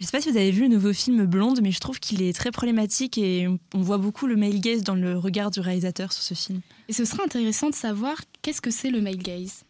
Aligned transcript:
Je 0.00 0.06
ne 0.06 0.06
sais 0.06 0.16
pas 0.16 0.22
si 0.22 0.30
vous 0.30 0.38
avez 0.38 0.50
vu 0.50 0.62
le 0.62 0.68
nouveau 0.68 0.94
film 0.94 1.26
Blonde, 1.26 1.60
mais 1.62 1.72
je 1.72 1.78
trouve 1.78 2.00
qu'il 2.00 2.22
est 2.22 2.32
très 2.32 2.50
problématique 2.50 3.18
et 3.18 3.46
on 3.74 3.80
voit 3.82 3.98
beaucoup 3.98 4.26
le 4.26 4.34
male 4.34 4.58
gaze 4.58 4.82
dans 4.82 4.94
le 4.94 5.18
regard 5.18 5.50
du 5.50 5.60
réalisateur 5.60 6.10
sur 6.14 6.22
ce 6.22 6.32
film. 6.32 6.62
Et 6.88 6.94
ce 6.94 7.04
serait 7.04 7.22
intéressant 7.22 7.68
de 7.68 7.74
savoir 7.74 8.14
qu'est-ce 8.40 8.62
que 8.62 8.70
c'est 8.70 8.88
le 8.88 9.02
male 9.02 9.18
gaze. 9.18 9.64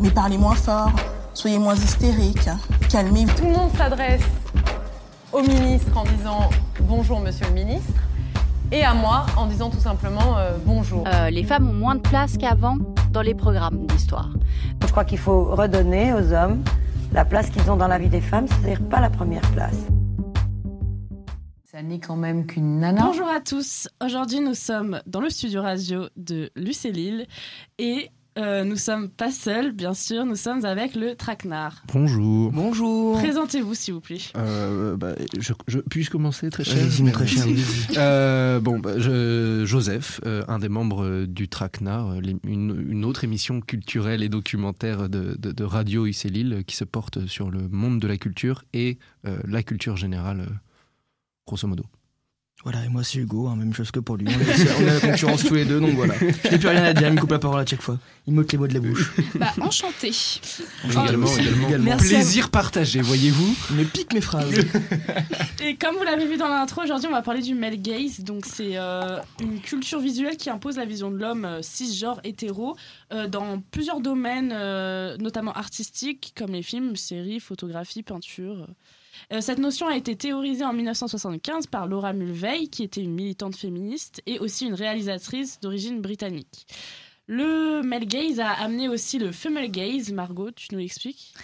Mais 0.00 0.10
parlez 0.10 0.38
moins 0.38 0.54
fort, 0.54 0.90
soyez 1.34 1.58
moins 1.58 1.74
hystérique, 1.74 2.48
calmez-vous. 2.90 3.34
Tout 3.34 3.44
le 3.44 3.52
monde 3.52 3.76
s'adresse 3.76 4.24
au 5.34 5.42
ministre 5.42 5.94
en 5.94 6.04
disant 6.04 6.48
bonjour 6.80 7.20
monsieur 7.20 7.46
le 7.48 7.52
ministre 7.52 8.00
et 8.72 8.84
à 8.84 8.94
moi 8.94 9.26
en 9.36 9.48
disant 9.48 9.68
tout 9.68 9.80
simplement 9.80 10.38
euh, 10.38 10.56
bonjour. 10.64 11.04
Euh, 11.06 11.28
les 11.28 11.44
femmes 11.44 11.68
ont 11.68 11.74
moins 11.74 11.96
de 11.96 12.00
place 12.00 12.38
qu'avant 12.38 12.78
dans 13.12 13.20
les 13.20 13.34
programmes 13.34 13.84
d'histoire. 13.88 14.30
Je 14.80 14.90
crois 14.90 15.04
qu'il 15.04 15.18
faut 15.18 15.44
redonner 15.44 16.14
aux 16.14 16.32
hommes 16.32 16.64
la 17.12 17.24
place 17.24 17.50
qu'ils 17.50 17.70
ont 17.70 17.76
dans 17.76 17.88
la 17.88 17.98
vie 17.98 18.08
des 18.08 18.20
femmes, 18.20 18.46
c'est-à-dire 18.48 18.82
pas 18.88 19.00
la 19.00 19.10
première 19.10 19.48
place. 19.52 19.86
Ça 21.64 21.82
n'est 21.82 22.00
quand 22.00 22.16
même 22.16 22.46
qu'une 22.46 22.80
nana. 22.80 23.04
Bonjour 23.04 23.28
à 23.28 23.40
tous. 23.40 23.88
Aujourd'hui, 24.04 24.40
nous 24.40 24.54
sommes 24.54 25.00
dans 25.06 25.20
le 25.20 25.30
studio 25.30 25.62
radio 25.62 26.08
de 26.16 26.50
Lucélil 26.56 27.26
et 27.78 28.10
euh, 28.38 28.64
nous 28.64 28.76
sommes 28.76 29.08
pas 29.08 29.30
seuls, 29.30 29.72
bien 29.72 29.94
sûr, 29.94 30.24
nous 30.24 30.36
sommes 30.36 30.64
avec 30.64 30.94
le 30.94 31.14
Traquenard. 31.14 31.82
Bonjour. 31.92 32.52
Bonjour. 32.52 33.18
Présentez-vous, 33.18 33.74
s'il 33.74 33.94
vous 33.94 34.00
plaît. 34.00 34.18
Euh, 34.36 34.96
bah, 34.96 35.14
je, 35.38 35.52
je, 35.66 35.78
puis-je 35.80 36.10
commencer, 36.10 36.48
très 36.50 36.64
cher? 36.64 36.76
Vas-y, 36.76 37.10
très 37.12 37.26
cher. 37.26 37.44
euh, 37.96 38.60
bon, 38.60 38.78
bah, 38.78 38.98
je, 38.98 39.64
Joseph, 39.66 40.20
euh, 40.24 40.44
un 40.48 40.58
des 40.58 40.68
membres 40.68 41.26
du 41.26 41.48
Traquenard, 41.48 42.14
une, 42.14 42.38
une, 42.44 43.04
autre 43.04 43.24
émission 43.24 43.60
culturelle 43.60 44.22
et 44.22 44.28
documentaire 44.28 45.08
de, 45.08 45.36
de, 45.38 45.52
de 45.52 45.64
Radio 45.64 46.06
UC 46.06 46.24
Lille 46.24 46.62
qui 46.66 46.76
se 46.76 46.84
porte 46.84 47.26
sur 47.26 47.50
le 47.50 47.68
monde 47.68 48.00
de 48.00 48.06
la 48.06 48.16
culture 48.16 48.64
et 48.72 48.98
euh, 49.26 49.38
la 49.46 49.62
culture 49.62 49.96
générale, 49.96 50.46
grosso 51.46 51.66
modo. 51.66 51.84
Voilà, 52.64 52.84
et 52.84 52.88
moi 52.88 53.04
c'est 53.04 53.18
Hugo, 53.18 53.46
hein, 53.46 53.54
même 53.54 53.72
chose 53.72 53.92
que 53.92 54.00
pour 54.00 54.16
lui. 54.16 54.26
On 54.26 54.30
est, 54.30 54.78
on 54.78 54.80
est 54.80 54.86
la 54.86 55.00
concurrence 55.00 55.44
tous 55.44 55.54
les 55.54 55.64
deux, 55.64 55.78
donc 55.78 55.94
voilà. 55.94 56.14
Je 56.18 56.50
n'ai 56.50 56.58
plus 56.58 56.68
rien 56.68 56.82
à 56.82 56.92
dire, 56.92 57.06
il 57.06 57.14
me 57.14 57.20
coupe 57.20 57.30
la 57.30 57.38
parole 57.38 57.60
à 57.60 57.66
chaque 57.66 57.80
fois. 57.80 57.98
Il 58.26 58.34
m'ôte 58.34 58.50
les 58.50 58.58
mots 58.58 58.66
de 58.66 58.74
la 58.74 58.80
bouche. 58.80 59.12
Bah, 59.36 59.52
enchanté. 59.60 60.10
également, 60.84 61.28
également. 61.36 61.68
également. 61.68 61.96
Plaisir 61.96 62.50
partagé, 62.50 63.00
voyez-vous. 63.00 63.56
Il 63.70 63.76
me 63.76 63.84
pique 63.84 64.12
mes 64.12 64.20
phrases. 64.20 64.52
et 65.62 65.76
comme 65.76 65.96
vous 65.96 66.02
l'avez 66.02 66.26
vu 66.26 66.36
dans 66.36 66.48
l'intro, 66.48 66.82
aujourd'hui 66.82 67.08
on 67.08 67.12
va 67.12 67.22
parler 67.22 67.42
du 67.42 67.54
male 67.54 67.80
gaze. 67.80 68.20
Donc 68.20 68.44
c'est 68.44 68.76
euh, 68.76 69.20
une 69.40 69.60
culture 69.60 70.00
visuelle 70.00 70.36
qui 70.36 70.50
impose 70.50 70.76
la 70.76 70.84
vision 70.84 71.12
de 71.12 71.16
l'homme 71.16 71.44
euh, 71.44 71.62
cisgenre 71.62 72.20
hétéro 72.24 72.76
euh, 73.12 73.28
dans 73.28 73.60
plusieurs 73.70 74.00
domaines, 74.00 74.52
euh, 74.52 75.16
notamment 75.18 75.52
artistiques, 75.52 76.34
comme 76.36 76.50
les 76.50 76.62
films, 76.62 76.96
séries, 76.96 77.40
photographie, 77.40 78.02
peinture. 78.02 78.66
Euh, 79.32 79.40
cette 79.40 79.58
notion 79.58 79.86
a 79.88 79.96
été 79.96 80.16
théorisée 80.16 80.64
en 80.64 80.72
1975 80.72 81.66
par 81.66 81.86
Laura 81.86 82.12
Mulvey, 82.12 82.66
qui 82.66 82.82
était 82.82 83.02
une 83.02 83.14
militante 83.14 83.56
féministe 83.56 84.22
et 84.26 84.38
aussi 84.38 84.66
une 84.66 84.74
réalisatrice 84.74 85.60
d'origine 85.60 86.00
britannique. 86.00 86.66
Le 87.26 87.82
male 87.82 88.06
gaze 88.06 88.40
a 88.40 88.52
amené 88.52 88.88
aussi 88.88 89.18
le 89.18 89.32
female 89.32 89.70
gaze. 89.70 90.10
Margot, 90.12 90.50
tu 90.50 90.68
nous 90.72 90.78
l'expliques? 90.78 91.34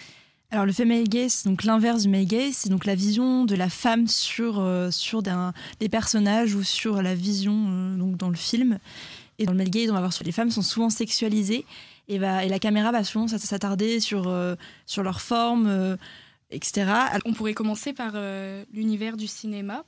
Alors 0.49 0.65
le 0.65 0.71
female 0.71 1.03
gaze, 1.07 1.43
donc 1.43 1.63
l'inverse 1.63 2.03
du 2.03 2.09
male 2.09 2.25
gaze, 2.25 2.53
c'est 2.53 2.69
donc 2.69 2.85
la 2.85 2.95
vision 2.95 3.45
de 3.45 3.55
la 3.55 3.69
femme 3.69 4.07
sur 4.07 4.59
euh, 4.59 4.89
sur 4.89 5.21
des 5.21 5.89
personnages 5.89 6.55
ou 6.55 6.63
sur 6.63 7.01
la 7.01 7.13
vision 7.13 7.65
euh, 7.67 7.97
donc 7.97 8.17
dans 8.17 8.29
le 8.29 8.35
film. 8.35 8.79
Et 9.37 9.45
dans 9.45 9.51
le 9.51 9.57
male 9.57 9.69
gaze, 9.69 9.89
on 9.89 9.93
va 9.93 9.99
voir 9.99 10.17
que 10.17 10.23
les 10.23 10.31
femmes 10.31 10.49
sont 10.49 10.61
souvent 10.61 10.89
sexualisées 10.89 11.65
et, 12.07 12.19
la 12.19 12.59
caméra 12.59 12.91
va 12.91 13.03
souvent 13.03 13.27
s'attarder 13.27 13.99
sur 13.99 14.33
sur 14.85 15.03
leur 15.03 15.19
forme, 15.19 15.97
etc. 16.51 16.91
On 17.25 17.33
pourrait 17.33 17.53
commencer 17.53 17.93
par 17.93 18.13
euh, 18.15 18.63
l'univers 18.71 19.17
du 19.17 19.27
cinéma. 19.27 19.85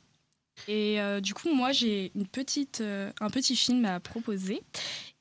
Et 0.67 0.99
euh, 0.99 1.21
du 1.21 1.33
coup, 1.33 1.53
moi, 1.53 1.71
j'ai 1.71 2.11
une 2.15 2.25
petite, 2.25 2.81
euh, 2.81 3.11
un 3.21 3.29
petit 3.29 3.55
film 3.55 3.85
à 3.85 3.99
proposer. 3.99 4.63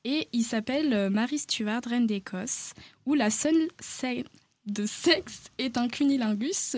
Et 0.03 0.27
il 0.33 0.43
s'appelle 0.43 1.09
Marie 1.09 1.37
Stuart, 1.37 1.81
Reine 1.85 2.07
d'Écosse, 2.07 2.73
où 3.05 3.13
la 3.13 3.29
seule 3.29 3.67
scène 3.79 4.23
de 4.65 4.85
sexe 4.85 5.43
est 5.57 5.77
un 5.77 5.87
cunilingus, 5.87 6.75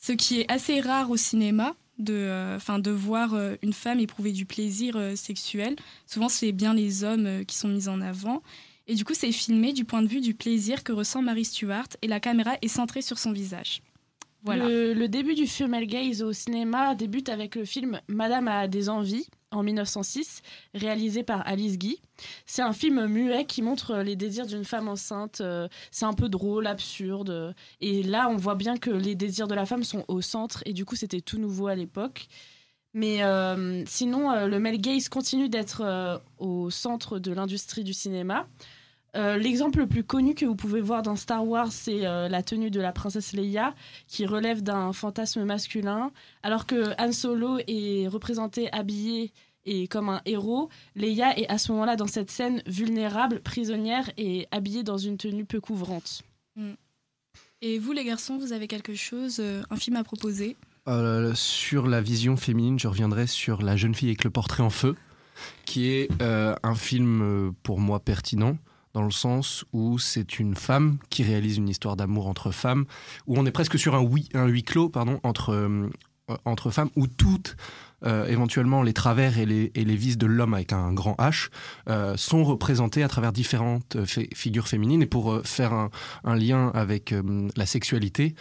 ce 0.00 0.12
qui 0.12 0.40
est 0.40 0.50
assez 0.50 0.80
rare 0.80 1.10
au 1.10 1.16
cinéma. 1.16 1.74
De, 1.98 2.58
de 2.78 2.90
voir 2.90 3.34
une 3.62 3.72
femme 3.72 4.00
éprouver 4.00 4.32
du 4.32 4.44
plaisir 4.44 4.98
sexuel. 5.16 5.76
Souvent, 6.06 6.28
c'est 6.28 6.52
bien 6.52 6.74
les 6.74 7.04
hommes 7.04 7.42
qui 7.46 7.56
sont 7.56 7.68
mis 7.68 7.88
en 7.88 8.02
avant. 8.02 8.42
Et 8.86 8.94
du 8.94 9.04
coup, 9.04 9.14
c'est 9.14 9.32
filmé 9.32 9.72
du 9.72 9.84
point 9.84 10.02
de 10.02 10.06
vue 10.06 10.20
du 10.20 10.34
plaisir 10.34 10.84
que 10.84 10.92
ressent 10.92 11.22
Marie 11.22 11.44
Stuart 11.44 11.88
et 12.02 12.06
la 12.06 12.20
caméra 12.20 12.56
est 12.62 12.68
centrée 12.68 13.02
sur 13.02 13.18
son 13.18 13.32
visage. 13.32 13.82
Voilà. 14.44 14.68
Le, 14.68 15.06
début 15.08 15.34
du 15.34 15.48
female 15.48 15.86
gaze 15.86 16.22
au 16.22 16.32
cinéma 16.32 16.94
débute 16.94 17.28
avec 17.28 17.56
le 17.56 17.64
film 17.64 18.00
Madame 18.06 18.46
a 18.46 18.68
des 18.68 18.88
envies 18.88 19.26
en 19.50 19.64
1906, 19.64 20.42
réalisé 20.72 21.24
par 21.24 21.44
Alice 21.48 21.78
Guy. 21.78 22.00
C'est 22.44 22.62
un 22.62 22.72
film 22.72 23.06
muet 23.06 23.44
qui 23.44 23.60
montre 23.62 23.96
les 23.96 24.14
désirs 24.14 24.46
d'une 24.46 24.64
femme 24.64 24.86
enceinte. 24.86 25.42
C'est 25.90 26.04
un 26.04 26.12
peu 26.12 26.28
drôle, 26.28 26.68
absurde. 26.68 27.56
Et 27.80 28.04
là, 28.04 28.28
on 28.30 28.36
voit 28.36 28.54
bien 28.54 28.76
que 28.76 28.90
les 28.90 29.16
désirs 29.16 29.48
de 29.48 29.54
la 29.54 29.66
femme 29.66 29.82
sont 29.82 30.04
au 30.06 30.20
centre. 30.20 30.62
Et 30.64 30.72
du 30.72 30.84
coup, 30.84 30.94
c'était 30.94 31.20
tout 31.20 31.38
nouveau 31.38 31.66
à 31.66 31.74
l'époque. 31.74 32.28
Mais 32.96 33.22
euh, 33.22 33.84
sinon, 33.84 34.30
euh, 34.32 34.46
le 34.46 34.58
male 34.58 34.78
gaze 34.78 35.10
continue 35.10 35.50
d'être 35.50 35.82
euh, 35.84 36.18
au 36.38 36.70
centre 36.70 37.18
de 37.18 37.30
l'industrie 37.30 37.84
du 37.84 37.92
cinéma. 37.92 38.46
Euh, 39.16 39.36
L'exemple 39.38 39.78
le 39.80 39.86
plus 39.86 40.04
connu 40.04 40.34
que 40.34 40.44
vous 40.44 40.56
pouvez 40.56 40.80
voir 40.80 41.02
dans 41.02 41.16
Star 41.16 41.46
Wars, 41.46 41.72
c'est 41.72 42.06
euh, 42.06 42.28
la 42.28 42.42
tenue 42.42 42.70
de 42.70 42.80
la 42.80 42.92
princesse 42.92 43.32
Leia, 43.32 43.74
qui 44.06 44.26
relève 44.26 44.62
d'un 44.62 44.92
fantasme 44.92 45.44
masculin. 45.44 46.12
Alors 46.42 46.66
que 46.66 46.94
Han 47.00 47.12
Solo 47.12 47.58
est 47.66 48.08
représenté 48.08 48.70
habillé 48.72 49.32
et 49.66 49.88
comme 49.88 50.08
un 50.08 50.22
héros, 50.24 50.68
Leia 50.94 51.36
est 51.38 51.48
à 51.48 51.58
ce 51.58 51.72
moment-là 51.72 51.96
dans 51.96 52.06
cette 52.06 52.30
scène 52.30 52.62
vulnérable, 52.66 53.40
prisonnière 53.40 54.10
et 54.16 54.46
habillée 54.52 54.84
dans 54.84 54.96
une 54.96 55.18
tenue 55.18 55.44
peu 55.44 55.60
couvrante. 55.60 56.22
Mm. 56.54 56.74
Et 57.62 57.78
vous, 57.78 57.92
les 57.92 58.04
garçons, 58.04 58.38
vous 58.38 58.52
avez 58.52 58.68
quelque 58.68 58.94
chose, 58.94 59.38
euh, 59.40 59.62
un 59.70 59.76
film 59.76 59.96
à 59.96 60.04
proposer? 60.04 60.56
Euh, 60.88 61.34
Sur 61.34 61.88
la 61.88 62.00
vision 62.00 62.36
féminine, 62.36 62.78
je 62.78 62.86
reviendrai 62.86 63.26
sur 63.26 63.62
La 63.62 63.76
jeune 63.76 63.94
fille 63.94 64.08
avec 64.08 64.24
le 64.24 64.30
portrait 64.30 64.62
en 64.62 64.70
feu, 64.70 64.94
qui 65.64 65.88
est 65.88 66.08
euh, 66.22 66.54
un 66.62 66.74
film 66.74 67.52
pour 67.62 67.80
moi 67.80 67.98
pertinent 67.98 68.56
dans 68.96 69.02
le 69.02 69.10
sens 69.10 69.66
où 69.74 69.98
c'est 69.98 70.38
une 70.38 70.54
femme 70.54 70.96
qui 71.10 71.22
réalise 71.22 71.58
une 71.58 71.68
histoire 71.68 71.96
d'amour 71.96 72.28
entre 72.28 72.50
femmes, 72.50 72.86
où 73.26 73.38
on 73.38 73.44
est 73.44 73.50
presque 73.50 73.78
sur 73.78 73.94
un, 73.94 74.00
oui, 74.00 74.30
un 74.32 74.46
huis 74.46 74.62
clos 74.62 74.88
pardon, 74.88 75.20
entre, 75.22 75.50
euh, 75.52 75.90
entre 76.46 76.70
femmes, 76.70 76.88
où 76.96 77.06
toutes, 77.06 77.58
euh, 78.06 78.26
éventuellement, 78.26 78.82
les 78.82 78.94
travers 78.94 79.38
et 79.38 79.44
les, 79.44 79.70
et 79.74 79.84
les 79.84 79.96
vices 79.96 80.16
de 80.16 80.24
l'homme 80.24 80.54
avec 80.54 80.72
un 80.72 80.94
grand 80.94 81.14
H 81.18 81.50
euh, 81.90 82.16
sont 82.16 82.42
représentés 82.42 83.02
à 83.02 83.08
travers 83.08 83.32
différentes 83.32 83.98
figures 84.34 84.66
féminines. 84.66 85.02
Et 85.02 85.06
pour 85.06 85.42
faire 85.44 85.74
un, 85.74 85.90
un 86.24 86.34
lien 86.34 86.70
avec 86.72 87.14
la 87.54 87.66
sexualité, 87.66 88.34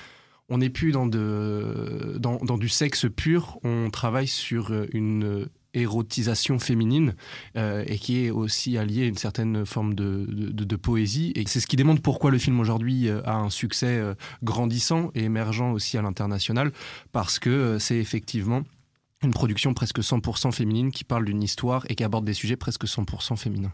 on 0.47 0.59
n'est 0.59 0.69
plus 0.69 0.93
dans, 0.93 1.05
de, 1.05 2.15
dans, 2.17 2.37
dans 2.37 2.57
du 2.57 2.69
sexe 2.69 3.07
pur, 3.13 3.59
on 3.65 3.89
travaille 3.89 4.27
sur 4.27 4.71
une 4.93 5.49
érotisation 5.75 6.59
féminine 6.59 7.15
euh, 7.57 7.83
et 7.87 7.97
qui 7.97 8.25
est 8.25 8.31
aussi 8.31 8.77
alliée 8.77 9.03
à 9.03 9.05
une 9.07 9.17
certaine 9.17 9.65
forme 9.65 9.93
de, 9.93 10.25
de, 10.27 10.75
poésie. 10.75 11.31
Et 11.35 11.43
c'est 11.47 11.59
ce 11.59 11.67
qui 11.67 11.75
démontre 11.75 12.01
pourquoi 12.01 12.31
le 12.31 12.37
film 12.37 12.59
aujourd'hui 12.59 13.09
a 13.09 13.35
un 13.35 13.49
succès 13.49 13.97
euh, 13.97 14.13
grandissant 14.43 15.11
et 15.15 15.23
émergent 15.23 15.71
aussi 15.73 15.97
à 15.97 16.01
l'international, 16.01 16.71
parce 17.11 17.39
que 17.39 17.49
euh, 17.49 17.79
c'est 17.79 17.97
effectivement 17.97 18.63
une 19.23 19.31
production 19.31 19.73
presque 19.73 19.99
100% 19.99 20.51
féminine 20.51 20.91
qui 20.91 21.03
parle 21.03 21.25
d'une 21.25 21.41
histoire 21.41 21.85
et 21.89 21.95
qui 21.95 22.03
aborde 22.03 22.25
des 22.25 22.33
sujets 22.33 22.57
presque 22.57 22.85
100% 22.85 23.37
féminins. 23.37 23.73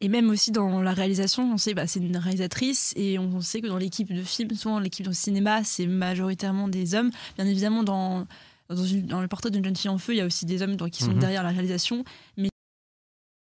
Et 0.00 0.08
même 0.08 0.30
aussi 0.30 0.50
dans 0.50 0.82
la 0.82 0.92
réalisation, 0.92 1.52
on 1.52 1.56
sait 1.56 1.74
bah, 1.74 1.86
c'est 1.86 2.00
une 2.00 2.16
réalisatrice 2.16 2.92
et 2.96 3.18
on 3.18 3.40
sait 3.40 3.60
que 3.60 3.66
dans 3.66 3.76
l'équipe 3.76 4.12
de 4.12 4.22
film, 4.22 4.50
souvent 4.54 4.78
l'équipe 4.78 5.06
de 5.06 5.12
cinéma, 5.12 5.62
c'est 5.64 5.86
majoritairement 5.86 6.68
des 6.68 6.94
hommes. 6.94 7.10
Bien 7.36 7.46
évidemment, 7.46 7.82
dans 7.82 8.26
dans, 8.68 8.84
une, 8.84 9.06
dans, 9.06 9.20
le 9.20 9.28
portrait 9.28 9.50
d'une 9.50 9.64
jeune 9.64 9.76
fille 9.76 9.90
en 9.90 9.98
feu, 9.98 10.14
il 10.14 10.18
y 10.18 10.20
a 10.20 10.26
aussi 10.26 10.46
des 10.46 10.62
hommes 10.62 10.76
donc, 10.76 10.90
qui 10.90 11.02
sont 11.02 11.12
mmh. 11.12 11.18
derrière 11.18 11.42
la 11.42 11.50
réalisation, 11.50 12.04
mais 12.36 12.48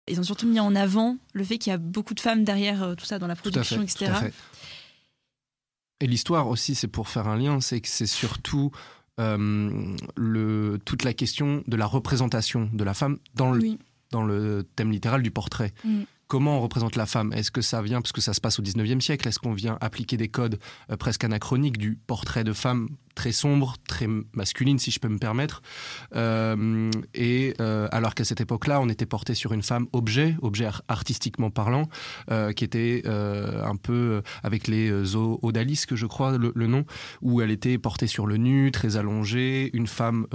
ils 0.10 0.20
ont 0.20 0.24
surtout 0.24 0.48
mis 0.48 0.60
en 0.60 0.76
avant 0.76 1.18
le 1.34 1.44
fait 1.44 1.58
qu'il 1.58 1.72
y 1.72 1.74
a 1.74 1.78
beaucoup 1.78 2.14
de 2.14 2.20
femmes 2.20 2.44
derrière 2.44 2.84
euh, 2.84 2.96
tout 2.96 3.06
ça 3.06 3.20
dans 3.20 3.28
la 3.28 3.36
production, 3.36 3.78
fait, 3.86 4.06
etc. 4.06 4.32
Et 6.02 6.08
l'histoire 6.08 6.48
aussi, 6.48 6.76
c'est 6.76 6.88
pour 6.88 7.10
faire 7.10 7.28
un 7.28 7.38
lien, 7.38 7.60
c'est 7.60 7.82
que 7.82 7.88
c'est 7.88 8.06
surtout 8.06 8.72
euh, 9.20 9.96
le, 10.16 10.80
toute 10.86 11.04
la 11.04 11.14
question 11.14 11.64
de 11.68 11.76
la 11.76 11.86
représentation 11.86 12.70
de 12.72 12.84
la 12.84 12.94
femme 12.94 13.20
dans 13.36 13.52
le, 13.52 13.62
oui. 13.62 13.80
dans 14.12 14.24
le 14.24 14.66
thème 14.76 14.92
littéral 14.92 15.22
du 15.22 15.32
portrait. 15.32 15.74
Mmh. 15.84 16.04
Comment 16.28 16.58
on 16.58 16.62
représente 16.62 16.96
la 16.96 17.08
femme? 17.08 17.34
Est-ce 17.34 17.50
que 17.50 17.62
ça 17.62 17.82
vient 17.82 18.02
parce 18.02 18.12
que 18.12 18.22
ça 18.22 18.34
se 18.34 18.40
passe 18.40 18.60
au 18.60 18.62
19e 18.62 19.02
siècle 19.02 19.28
Est-ce 19.28 19.40
qu'on 19.40 19.54
vient 19.54 19.80
appliquer 19.82 20.16
des 20.16 20.28
codes 20.28 20.60
euh, 20.92 20.96
presque 20.96 21.24
anachroniques 21.24 21.78
du 21.78 21.96
portrait 21.96 22.44
de 22.44 22.54
femme 22.54 22.88
très 23.16 23.32
sombre, 23.32 23.76
très 23.88 24.08
masculine, 24.34 24.80
si 24.80 24.92
je 24.92 25.00
peux 25.00 25.08
me 25.10 25.18
permettre. 25.18 25.62
Euh, 26.16 26.90
et 27.14 27.54
euh, 27.60 27.88
alors 27.92 28.16
qu'à 28.16 28.24
cette 28.24 28.42
époque-là, 28.42 28.80
on 28.82 28.90
était 28.90 29.06
porté 29.06 29.36
sur 29.36 29.54
une 29.54 29.64
femme 29.64 29.88
objet, 29.94 30.36
objet 30.42 30.66
ar- 30.66 30.82
artistiquement 30.88 31.50
parlant, 31.50 31.90
euh, 32.32 32.52
qui 32.52 32.64
était 32.64 33.04
un 33.06 33.76
peu 33.76 34.22
avec 34.44 34.68
les 34.68 34.92
odalis, 35.16 35.84
que 35.88 35.96
je 35.96 36.06
crois 36.06 36.38
le, 36.38 36.68
nom, 36.68 36.86
où 37.22 37.42
elle 37.42 37.52
était 37.52 37.78
portée 37.78 38.08
sur 38.08 38.26
le 38.26 38.38
nu, 38.38 38.72
très 38.72 38.98
allongée, 38.98 39.70
une 39.74 39.88
femme 39.88 40.28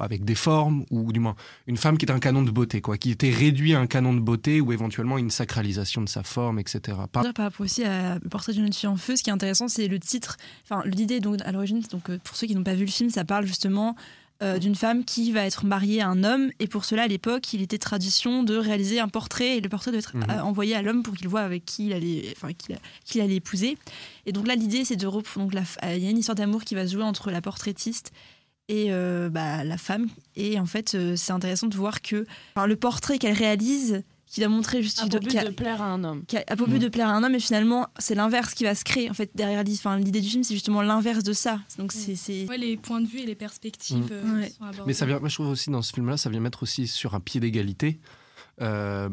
avec 0.00 0.24
des 0.24 0.34
formes, 0.34 0.84
ou 0.90 1.12
du 1.12 1.20
moins 1.20 1.36
une 1.66 1.76
femme 1.76 1.98
qui 1.98 2.04
était 2.04 2.12
un 2.12 2.18
canon 2.20 2.42
de 2.42 2.50
beauté, 2.50 2.80
quoi, 2.80 2.96
qui 2.96 3.10
était 3.10 3.30
réduit 3.30 3.74
à 3.74 3.80
un 3.80 3.86
canon 3.86 4.14
de 4.14 4.20
beauté 4.20 4.60
ou 4.60 4.72
éventuellement 4.72 5.18
une 5.18 5.30
sacralisation 5.30 6.02
de 6.02 6.08
sa 6.08 6.22
forme, 6.22 6.58
etc. 6.58 6.98
Par- 7.10 7.24
rapport 7.24 7.50
aussi 7.60 7.84
à 7.84 8.18
portrait 8.30 8.52
d'une 8.52 8.72
fille 8.72 8.88
en 8.88 8.96
feu, 8.96 9.16
ce 9.16 9.22
qui 9.22 9.30
est 9.30 9.32
intéressant, 9.32 9.68
c'est 9.68 9.88
le 9.88 9.98
titre. 9.98 10.36
Enfin, 10.64 10.82
l'idée, 10.86 11.20
à 11.44 11.52
l'origine, 11.52 11.80
donc, 11.94 12.10
euh, 12.10 12.18
pour 12.24 12.36
ceux 12.36 12.46
qui 12.46 12.54
n'ont 12.54 12.64
pas 12.64 12.74
vu 12.74 12.84
le 12.84 12.90
film, 12.90 13.08
ça 13.10 13.24
parle 13.24 13.46
justement 13.46 13.94
euh, 14.42 14.58
d'une 14.58 14.74
femme 14.74 15.04
qui 15.04 15.30
va 15.30 15.46
être 15.46 15.64
mariée 15.64 16.00
à 16.02 16.08
un 16.08 16.24
homme. 16.24 16.50
Et 16.58 16.66
pour 16.66 16.84
cela, 16.84 17.04
à 17.04 17.06
l'époque, 17.06 17.52
il 17.52 17.62
était 17.62 17.78
tradition 17.78 18.42
de 18.42 18.56
réaliser 18.56 18.98
un 18.98 19.06
portrait. 19.08 19.56
Et 19.56 19.60
le 19.60 19.68
portrait 19.68 19.92
doit 19.92 20.00
être 20.00 20.16
Mhm. 20.16 20.24
euh, 20.28 20.42
envoyé 20.42 20.74
à 20.74 20.82
l'homme 20.82 21.02
pour 21.04 21.14
qu'il 21.14 21.28
voit 21.28 21.42
avec 21.42 21.64
qui 21.64 21.86
il 21.86 21.92
allait, 21.92 22.34
enfin, 22.36 22.52
qu'il 22.52 22.76
qu'il 23.04 23.20
allait 23.20 23.36
épouser. 23.36 23.78
Et 24.26 24.32
donc 24.32 24.46
là, 24.48 24.56
l'idée, 24.56 24.84
c'est 24.84 24.96
de. 24.96 25.06
Donc, 25.06 25.24
il 25.82 26.02
y 26.02 26.06
a 26.06 26.10
une 26.10 26.18
histoire 26.18 26.34
d'amour 26.34 26.64
qui 26.64 26.74
va 26.74 26.86
se 26.86 26.92
jouer 26.94 27.04
entre 27.04 27.30
la 27.30 27.40
portraitiste 27.40 28.10
et 28.68 28.86
euh, 28.90 29.28
bah, 29.30 29.62
la 29.62 29.78
femme. 29.78 30.08
Et 30.34 30.58
en 30.58 30.66
fait, 30.66 30.94
euh, 30.96 31.14
c'est 31.16 31.32
intéressant 31.32 31.68
de 31.68 31.76
voir 31.76 32.02
que 32.02 32.26
enfin, 32.56 32.66
le 32.66 32.76
portrait 32.76 33.18
qu'elle 33.18 33.36
réalise, 33.36 34.02
qui 34.34 34.40
va 34.40 34.48
montrer 34.48 34.82
juste 34.82 34.98
À 35.00 35.06
pour 35.06 35.20
but 35.20 35.36
a- 35.36 35.44
de 35.44 35.50
plaire 35.50 35.80
à 35.80 35.86
un 35.86 36.02
homme. 36.04 36.24
qui 36.26 36.36
a, 36.36 36.44
a 36.48 36.56
pour 36.56 36.66
but 36.68 36.78
de 36.80 36.88
plaire 36.88 37.08
à 37.08 37.12
un 37.12 37.22
homme, 37.22 37.34
et 37.34 37.40
finalement, 37.40 37.86
c'est 37.98 38.14
l'inverse 38.14 38.52
qui 38.54 38.64
va 38.64 38.74
se 38.74 38.84
créer. 38.84 39.08
En 39.10 39.14
fait, 39.14 39.30
derrière 39.34 39.62
l'idée 39.64 40.20
du 40.20 40.28
film, 40.28 40.42
c'est 40.42 40.54
justement 40.54 40.82
l'inverse 40.82 41.22
de 41.22 41.32
ça. 41.32 41.60
Donc, 41.78 41.92
c'est. 41.92 42.16
c'est- 42.16 42.46
Ouais, 42.48 42.58
les 42.58 42.76
points 42.76 43.00
de 43.00 43.06
vue 43.06 43.20
et 43.20 43.26
les 43.26 43.34
perspectives 43.36 43.98
Mm. 43.98 44.08
euh, 44.12 44.40
Ouais. 44.40 44.48
sont 44.50 44.64
abordés. 44.64 44.82
Mais 44.88 44.92
ça 44.94 45.06
vient, 45.06 45.20
moi 45.20 45.28
je 45.28 45.34
trouve 45.34 45.48
aussi 45.48 45.70
dans 45.70 45.82
ce 45.82 45.92
film-là, 45.92 46.16
ça 46.16 46.30
vient 46.30 46.40
mettre 46.40 46.62
aussi 46.64 46.86
sur 46.88 47.14
un 47.14 47.20
pied 47.20 47.40
d'égalité 47.40 48.00
euh, 48.60 49.08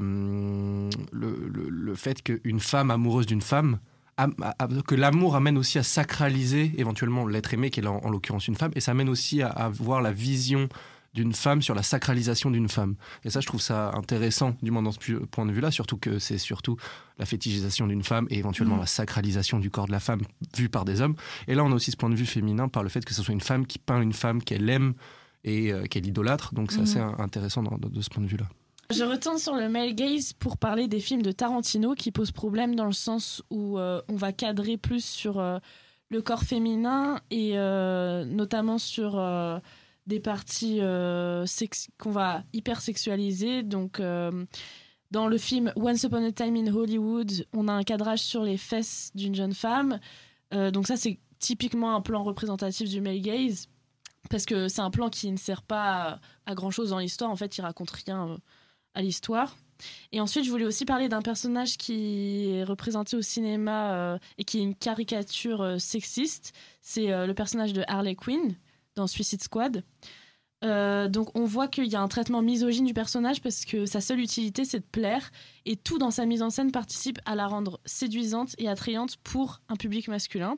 le, 1.12 1.50
le- 1.52 1.70
le 1.70 1.96
fait 1.96 2.22
qu'une 2.22 2.60
femme 2.60 2.92
amoureuse 2.92 3.26
d'une 3.26 3.42
femme, 3.42 3.80
a- 4.18 4.28
a- 4.60 4.68
que 4.86 4.94
l'amour 4.96 5.36
amène 5.36 5.58
aussi 5.58 5.80
à 5.80 5.84
sacraliser 5.84 6.74
éventuellement 6.78 7.26
l'être 7.26 7.54
aimé, 7.54 7.70
qui 7.72 7.80
est 7.80 7.88
en 7.88 8.10
l'occurrence 8.10 8.48
une 8.48 8.56
femme, 8.56 8.72
et 8.76 8.80
ça 8.80 8.92
amène 8.92 9.10
aussi 9.10 9.42
à, 9.42 9.48
à 9.50 9.70
voir 9.70 10.02
la 10.02 10.12
vision 10.12 10.70
d'une 11.14 11.34
femme 11.34 11.62
sur 11.62 11.76
la 11.76 11.84
sacralisation 11.84 12.52
d'une 12.52 12.70
femme. 12.70 12.96
Et 13.26 13.30
ça, 13.30 13.42
je 13.42 13.48
trouve 13.48 13.62
ça 13.62 13.92
intéressant, 13.96 14.56
du 14.62 14.72
moins 14.72 14.82
dans 14.82 14.94
ce 14.94 15.14
point 15.26 15.46
de 15.46 15.52
vue-là, 15.52 15.70
surtout 15.70 15.98
que 15.98 16.20
c'est 16.20 16.38
surtout 16.38 16.78
la 17.18 17.26
fétichisation 17.26 17.86
d'une 17.88 18.04
femme 18.04 18.28
et 18.30 18.38
éventuellement 18.38 18.78
Mm. 18.78 18.82
la 18.82 18.86
sacralisation 18.86 19.60
du 19.60 19.70
corps 19.70 19.88
de 19.88 19.92
la 19.92 20.00
femme 20.00 20.22
vue 20.56 20.70
par 20.70 20.86
des 20.86 21.02
hommes. 21.02 21.16
Et 21.48 21.56
là, 21.56 21.64
on 21.66 21.72
a 21.72 21.76
aussi 21.76 21.92
ce 21.92 21.98
point 21.98 22.10
de 22.10 22.16
vue 22.16 22.26
féminin 22.26 22.70
par 22.70 22.82
le 22.84 22.90
fait 22.90 23.04
que 23.04 23.14
ce 23.14 23.22
soit 23.24 23.34
une 23.34 23.42
femme 23.42 23.66
qui 23.68 23.78
peint 23.78 24.02
une 24.02 24.14
femme 24.14 24.42
qu'elle 24.42 24.70
aime 24.70 24.94
et 25.44 25.74
euh, 25.74 25.84
qu'elle 25.84 26.06
idolâtre. 26.06 26.54
Donc 26.54 26.72
c'est 26.72 26.78
Mhm. 26.78 26.84
assez 26.84 27.00
intéressant 27.00 27.64
dans- 27.64 27.78
de, 27.78 27.90
de 27.90 28.02
ce 28.02 28.10
point 28.10 28.24
de 28.24 28.28
vue-là. 28.30 28.46
Je 28.94 29.04
retourne 29.04 29.38
sur 29.38 29.56
le 29.56 29.68
male 29.70 29.94
gaze 29.96 30.34
pour 30.34 30.58
parler 30.58 30.88
des 30.88 31.00
films 31.00 31.22
de 31.24 31.32
Tarantino 31.32 31.94
qui 31.94 32.12
posent 32.12 32.32
problème 32.32 32.76
dans 32.76 32.86
le 32.86 32.92
sens 32.94 33.42
où 33.50 33.78
euh, 33.80 34.02
on 34.10 34.16
va 34.16 34.32
cadrer 34.34 34.78
plus 34.78 35.04
sur 35.04 35.40
euh, 35.40 35.60
le 36.10 36.22
corps 36.22 36.44
féminin 36.44 37.20
et 37.32 37.54
notamment 38.26 38.78
sur 38.78 39.18
des 40.08 40.20
parties 40.20 40.80
euh, 40.82 41.46
qu'on 41.98 42.12
va 42.12 42.44
hyper 42.54 42.82
sexualiser. 42.82 43.64
Donc 43.64 44.00
euh, 44.00 44.46
dans 45.12 45.28
le 45.28 45.38
film 45.38 45.72
Once 45.76 46.04
Upon 46.04 46.24
a 46.26 46.32
Time 46.32 46.56
in 46.56 46.74
Hollywood, 46.74 47.46
on 47.54 47.68
a 47.68 47.74
un 47.74 47.84
cadrage 47.84 48.20
sur 48.20 48.44
les 48.44 48.58
fesses 48.58 49.12
d'une 49.16 49.36
jeune 49.36 49.54
femme. 49.54 50.00
Euh, 50.54 50.72
donc 50.72 50.88
ça 50.88 50.98
c'est 50.98 51.20
typiquement 51.40 51.96
un 51.96 52.02
plan 52.02 52.24
représentatif 52.24 52.90
du 52.90 53.02
male 53.02 53.22
gaze 53.22 53.68
parce 54.30 54.46
que 54.46 54.68
c'est 54.68 54.82
un 54.82 54.92
plan 54.92 55.10
qui 55.10 55.32
ne 55.32 55.38
sert 55.38 55.64
pas 55.64 56.12
à, 56.14 56.20
à 56.46 56.56
grand 56.56 56.72
chose 56.72 56.92
dans 56.92 57.00
l'histoire. 57.00 57.32
En 57.32 57.36
fait, 57.36 57.58
il 57.58 57.62
raconte 57.62 57.90
rien 57.90 58.38
à 58.94 59.02
l'histoire. 59.02 59.58
Et 60.12 60.22
ensuite, 60.22 60.46
je 60.46 60.52
voulais 60.52 60.66
aussi 60.66 60.86
parler 60.86 61.10
d'un 61.10 61.24
personnage 61.24 61.76
qui 61.78 62.52
est 62.52 62.64
représenté 62.64 63.18
au 63.18 63.24
cinéma 63.24 64.20
et 64.38 64.44
qui 64.44 64.60
est 64.60 64.62
une 64.62 64.76
caricature 64.76 65.82
sexiste. 65.82 66.54
C'est 66.82 67.08
le 67.08 67.34
personnage 67.34 67.74
de 67.74 67.84
Harley 67.88 68.14
Quinn 68.14 68.56
dans 68.96 69.08
Suicide 69.08 69.44
Squad. 69.44 69.84
Euh, 70.64 71.08
donc 71.08 71.36
on 71.36 71.46
voit 71.46 71.68
qu'il 71.68 71.88
y 71.88 71.96
a 71.96 72.02
un 72.02 72.08
traitement 72.08 72.44
misogyne 72.44 72.86
du 72.86 72.94
personnage 72.94 73.42
parce 73.42 73.66
que 73.66 73.88
sa 73.88 74.00
seule 74.00 74.20
utilité 74.20 74.64
c'est 74.64 74.80
de 74.80 74.86
plaire 74.86 75.32
et 75.66 75.76
tout 75.76 75.98
dans 75.98 76.12
sa 76.12 76.28
mise 76.28 76.44
en 76.44 76.52
scène 76.52 76.72
participe 76.72 77.18
à 77.26 77.34
la 77.34 77.48
rendre 77.48 77.80
séduisante 77.86 78.54
et 78.60 78.70
attrayante 78.70 79.18
pour 79.24 79.62
un 79.70 79.76
public 79.76 80.08
masculin. 80.08 80.58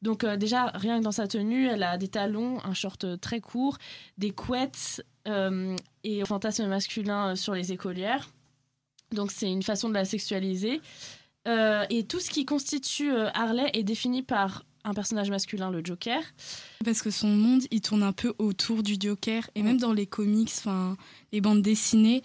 Donc 0.00 0.24
euh, 0.24 0.36
déjà 0.36 0.66
rien 0.74 0.98
que 0.98 1.04
dans 1.04 1.12
sa 1.12 1.26
tenue, 1.26 1.66
elle 1.66 1.82
a 1.82 1.98
des 1.98 2.08
talons, 2.08 2.58
un 2.64 2.72
short 2.72 3.20
très 3.20 3.40
court, 3.40 3.76
des 4.16 4.30
couettes 4.30 5.04
euh, 5.28 5.76
et 6.04 6.22
un 6.22 6.26
fantasme 6.26 6.66
masculin 6.66 7.36
sur 7.36 7.54
les 7.54 7.70
écolières. 7.70 8.30
Donc 9.12 9.30
c'est 9.30 9.50
une 9.50 9.62
façon 9.62 9.90
de 9.90 9.94
la 9.94 10.04
sexualiser. 10.04 10.80
Et 11.90 12.04
tout 12.04 12.20
ce 12.20 12.30
qui 12.30 12.46
constitue 12.46 13.12
Harley 13.12 13.68
est 13.74 13.82
défini 13.82 14.22
par 14.22 14.64
un 14.84 14.94
personnage 14.94 15.30
masculin, 15.30 15.70
le 15.70 15.80
Joker. 15.84 16.20
Parce 16.84 17.00
que 17.02 17.10
son 17.10 17.28
monde, 17.28 17.62
il 17.70 17.80
tourne 17.80 18.02
un 18.02 18.12
peu 18.12 18.34
autour 18.38 18.82
du 18.82 18.96
Joker. 19.00 19.48
Et 19.54 19.62
même 19.62 19.78
dans 19.78 19.92
les 19.92 20.06
comics, 20.06 20.52
enfin, 20.58 20.96
les 21.32 21.40
bandes 21.40 21.62
dessinées, 21.62 22.22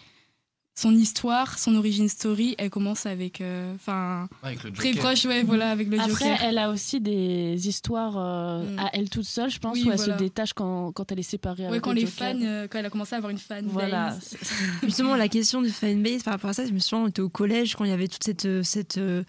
son 0.75 0.95
histoire, 0.95 1.59
son 1.59 1.75
origin 1.75 2.07
story, 2.07 2.55
elle 2.57 2.69
commence 2.69 3.05
avec. 3.05 3.41
euh, 3.41 3.73
Enfin, 3.75 4.29
Avec 4.43 4.63
le 4.63 4.71
très 4.71 4.93
proche, 4.93 5.25
ouais, 5.25 5.43
voilà, 5.43 5.71
avec 5.71 5.89
le 5.89 5.99
Après, 5.99 6.29
Joker. 6.29 6.37
elle 6.41 6.57
a 6.57 6.69
aussi 6.69 7.01
des 7.01 7.67
histoires 7.67 8.15
euh, 8.17 8.63
Mm. 8.75 8.79
à 8.79 8.89
elle 8.93 9.09
toute 9.09 9.25
seule, 9.25 9.49
je 9.49 9.59
pense, 9.59 9.73
Oui, 9.75 9.83
où 9.85 9.91
elle 9.91 9.97
voilà. 9.97 10.17
se 10.17 10.23
détache 10.23 10.53
quand, 10.53 10.93
quand 10.93 11.11
elle 11.11 11.19
est 11.19 11.23
séparée 11.23 11.63
Ouais, 11.63 11.69
avec 11.69 11.81
quand 11.81 11.89
le 11.91 11.95
les 11.99 12.05
Joker. 12.07 12.31
fans, 12.33 12.41
euh, 12.43 12.67
quand 12.69 12.79
elle 12.79 12.85
a 12.85 12.89
commencé 12.89 13.13
à 13.13 13.17
avoir 13.17 13.29
une 13.29 13.37
fan 13.39 13.65
Voilà. 13.67 14.11
base. 14.11 14.37
Justement, 14.83 15.15
la 15.17 15.27
question 15.27 15.61
du 15.61 15.69
fanbase 15.69 16.23
par 16.23 16.33
rapport 16.35 16.49
à 16.51 16.53
ça, 16.53 16.65
je 16.65 16.71
me 16.71 16.79
souviens, 16.79 17.03
on 17.05 17.07
était 17.09 17.21
au 17.21 17.29
collège 17.29 17.75
quand 17.75 17.83
il 17.83 17.89
y 17.89 17.93
avait 17.93 18.07
toute 18.07 18.23
cette, 18.23 18.63
cette, 18.63 18.97
euh, 18.99 19.23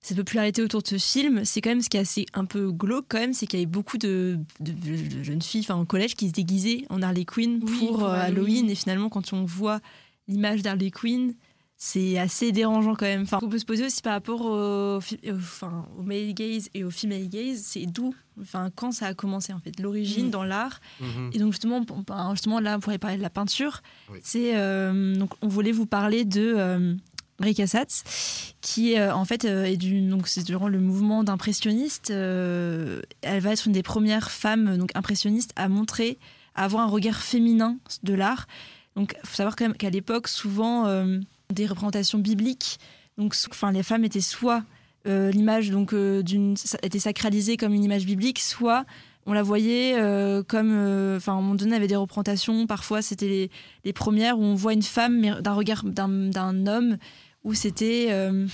cette 0.00 0.16
popularité 0.16 0.62
autour 0.62 0.82
de 0.82 0.86
ce 0.86 0.98
film. 0.98 1.44
C'est 1.44 1.60
quand 1.60 1.70
même 1.70 1.82
ce 1.82 1.88
qui 1.88 1.96
est 1.96 2.00
assez 2.00 2.26
un 2.34 2.44
peu 2.44 2.70
glauque, 2.70 3.06
quand 3.08 3.18
même, 3.18 3.34
c'est 3.34 3.46
qu'il 3.46 3.58
y 3.58 3.62
avait 3.62 3.70
beaucoup 3.70 3.98
de, 3.98 4.38
de- 4.60 4.72
de 4.72 5.22
jeunes 5.22 5.42
filles 5.42 5.62
enfin, 5.62 5.76
au 5.80 5.84
collège 5.84 6.14
qui 6.14 6.28
se 6.28 6.32
déguisaient 6.32 6.84
en 6.90 7.02
Harley 7.02 7.24
Quinn 7.24 7.60
Oui, 7.62 7.78
pour, 7.78 8.04
euh, 8.04 8.08
Halloween. 8.12 8.20
Halloween. 8.36 8.70
Et 8.70 8.74
finalement, 8.74 9.08
quand 9.08 9.32
on 9.32 9.44
voit 9.44 9.80
l'image 10.28 10.62
d'Harley 10.62 10.90
Quinn, 10.90 11.34
c'est 11.80 12.18
assez 12.18 12.50
dérangeant 12.50 12.94
quand 12.96 13.06
même. 13.06 13.22
Enfin, 13.22 13.38
on 13.40 13.48
peut 13.48 13.58
se 13.58 13.64
poser 13.64 13.86
aussi 13.86 14.02
par 14.02 14.12
rapport 14.14 14.40
au, 14.40 15.00
fi- 15.00 15.18
au- 15.30 15.36
enfin, 15.36 15.86
au 15.96 16.02
male 16.02 16.32
gaze 16.34 16.68
et 16.74 16.82
au 16.84 16.90
female 16.90 17.28
gaze, 17.28 17.60
c'est 17.64 17.86
d'où, 17.86 18.12
enfin, 18.40 18.68
quand 18.74 18.90
ça 18.90 19.06
a 19.06 19.14
commencé 19.14 19.52
en 19.52 19.60
fait, 19.60 19.78
l'origine 19.78 20.26
Mm. 20.26 20.30
dans 20.30 20.42
l'art. 20.44 20.80
Mhm. 21.00 21.30
Et 21.34 21.38
donc 21.38 21.52
justement, 21.52 21.84
justement 22.32 22.58
là, 22.60 22.76
on 22.76 22.80
pourrait 22.80 22.98
parler 22.98 23.16
de 23.16 23.22
la 23.22 23.30
peinture. 23.30 23.82
Oui. 24.12 24.18
C'est 24.24 24.56
euh, 24.56 25.14
donc 25.16 25.30
on 25.40 25.46
voulait 25.48 25.70
vous 25.72 25.86
parler 25.86 26.24
de 26.24 26.52
euh, 26.56 26.94
Marie 27.38 27.54
Cassatt, 27.54 28.04
qui 28.60 28.98
euh, 28.98 29.14
en 29.14 29.24
fait 29.24 29.44
euh, 29.44 29.64
est 29.64 29.76
donc 29.76 30.28
c'est 30.28 30.42
durant 30.42 30.68
le 30.68 30.80
mouvement 30.80 31.24
d'impressionniste. 31.24 32.10
euh, 32.10 33.00
elle 33.22 33.40
va 33.40 33.52
être 33.52 33.66
une 33.66 33.72
des 33.72 33.82
premières 33.82 34.30
femmes 34.30 34.76
donc 34.76 34.90
impressionnistes 34.94 35.52
à 35.56 35.68
montrer, 35.68 36.18
à 36.54 36.64
avoir 36.64 36.82
un 36.82 36.88
regard 36.88 37.20
féminin 37.20 37.78
de 38.02 38.14
l'art. 38.14 38.46
Donc 38.96 39.14
faut 39.24 39.36
savoir 39.36 39.54
quand 39.54 39.66
même 39.66 39.76
qu'à 39.76 39.90
l'époque, 39.90 40.28
souvent 40.28 40.86
euh, 40.86 41.20
des 41.52 41.66
représentations 41.66 42.18
bibliques. 42.18 42.78
Donc 43.16 43.34
enfin 43.50 43.70
les 43.72 43.82
femmes 43.82 44.04
étaient 44.04 44.20
soit 44.20 44.64
euh, 45.06 45.30
l'image 45.30 45.70
donc 45.70 45.92
euh, 45.92 46.22
d'une 46.22 46.56
était 46.82 46.98
sacralisée 46.98 47.56
comme 47.56 47.72
une 47.72 47.84
image 47.84 48.04
biblique, 48.04 48.40
soit 48.40 48.84
on 49.26 49.34
la 49.34 49.42
voyait 49.42 49.92
euh, 49.96 50.42
comme, 50.42 50.72
euh, 50.72 51.18
enfin, 51.18 51.32
à 51.32 51.36
un 51.36 51.42
moment 51.42 51.54
donné, 51.54 51.76
avait 51.76 51.86
des 51.86 51.96
représentations. 51.96 52.66
Parfois, 52.66 53.02
c'était 53.02 53.28
les, 53.28 53.50
les 53.84 53.92
premières 53.92 54.38
où 54.38 54.42
on 54.42 54.54
voit 54.54 54.72
une 54.72 54.82
femme, 54.82 55.42
d'un 55.42 55.52
regard 55.52 55.84
d'un 55.84 56.66
homme, 56.66 56.96
où 57.48 57.54
c'était, 57.54 58.08
euh, 58.10 58.46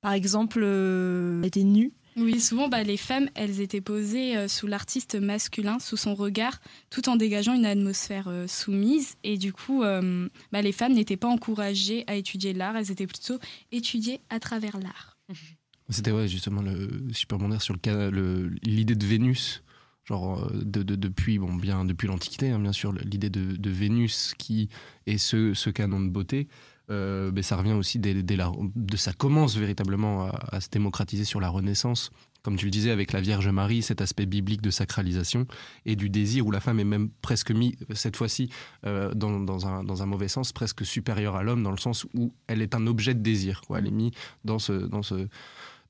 par 0.00 0.12
exemple, 0.12 0.60
euh, 0.62 1.40
elle 1.40 1.46
était 1.46 1.62
nue. 1.64 1.92
Oui, 2.16 2.40
souvent, 2.40 2.68
bah, 2.68 2.82
les 2.82 2.96
femmes, 2.96 3.28
elles 3.36 3.60
étaient 3.60 3.80
posées 3.80 4.36
euh, 4.36 4.48
sous 4.48 4.66
l'artiste 4.66 5.14
masculin, 5.14 5.78
sous 5.78 5.96
son 5.96 6.16
regard, 6.16 6.60
tout 6.90 7.08
en 7.08 7.14
dégageant 7.14 7.54
une 7.54 7.64
atmosphère 7.64 8.26
euh, 8.26 8.48
soumise. 8.48 9.14
Et 9.22 9.38
du 9.38 9.52
coup, 9.52 9.84
euh, 9.84 10.28
bah, 10.50 10.60
les 10.60 10.72
femmes 10.72 10.94
n'étaient 10.94 11.16
pas 11.16 11.28
encouragées 11.28 12.02
à 12.08 12.16
étudier 12.16 12.52
l'art, 12.54 12.76
elles 12.76 12.90
étaient 12.90 13.06
plutôt 13.06 13.38
étudiées 13.70 14.20
à 14.30 14.40
travers 14.40 14.78
l'art. 14.80 15.16
C'était 15.90 16.10
ouais, 16.10 16.26
justement, 16.26 16.60
le, 16.60 16.88
si 17.14 17.22
je 17.22 17.26
peux 17.28 17.36
rebondir 17.36 17.62
sur 17.62 17.72
le 17.72 17.78
cas- 17.78 18.10
le- 18.10 18.48
l'idée 18.64 18.96
de 18.96 19.06
Vénus. 19.06 19.62
Genre, 20.04 20.42
euh, 20.42 20.62
de, 20.64 20.82
de- 20.82 20.96
depuis, 20.96 21.38
bon, 21.38 21.54
bien 21.54 21.84
depuis 21.84 22.08
l'Antiquité, 22.08 22.50
hein, 22.50 22.58
bien 22.58 22.72
sûr, 22.72 22.92
l'idée 22.92 23.30
de, 23.30 23.56
de 23.56 23.70
Vénus 23.70 24.34
qui 24.38 24.70
est 25.06 25.18
ce, 25.18 25.52
ce 25.54 25.70
canon 25.70 26.00
de 26.00 26.08
beauté, 26.08 26.48
euh, 26.90 27.42
ça 27.42 27.56
revient 27.56 27.72
aussi 27.72 27.98
dès, 27.98 28.22
dès 28.22 28.36
la, 28.36 28.50
de 28.74 28.96
ça 28.96 29.12
commence 29.12 29.56
véritablement 29.56 30.30
à, 30.30 30.60
se 30.60 30.68
démocratiser 30.70 31.24
sur 31.24 31.40
la 31.40 31.48
Renaissance. 31.48 32.10
Comme 32.42 32.56
tu 32.56 32.66
le 32.66 32.70
disais, 32.70 32.90
avec 32.90 33.12
la 33.12 33.20
Vierge 33.20 33.48
Marie, 33.48 33.82
cet 33.82 34.00
aspect 34.00 34.24
biblique 34.24 34.62
de 34.62 34.70
sacralisation 34.70 35.46
et 35.84 35.96
du 35.96 36.08
désir 36.08 36.46
où 36.46 36.50
la 36.50 36.60
femme 36.60 36.78
est 36.80 36.84
même 36.84 37.10
presque 37.20 37.50
mise, 37.50 37.74
cette 37.94 38.16
fois-ci, 38.16 38.48
euh, 38.86 39.12
dans, 39.12 39.40
dans 39.40 39.66
un, 39.66 39.82
dans 39.82 40.02
un 40.02 40.06
mauvais 40.06 40.28
sens, 40.28 40.52
presque 40.52 40.86
supérieure 40.86 41.36
à 41.36 41.42
l'homme, 41.42 41.62
dans 41.62 41.72
le 41.72 41.78
sens 41.78 42.06
où 42.14 42.32
elle 42.46 42.62
est 42.62 42.74
un 42.74 42.86
objet 42.86 43.14
de 43.14 43.20
désir. 43.20 43.60
Elle 43.76 43.88
est 43.88 43.90
mise 43.90 44.12
dans 44.44 44.58
ce, 44.58 44.72
dans 44.72 45.02
ce, 45.02 45.28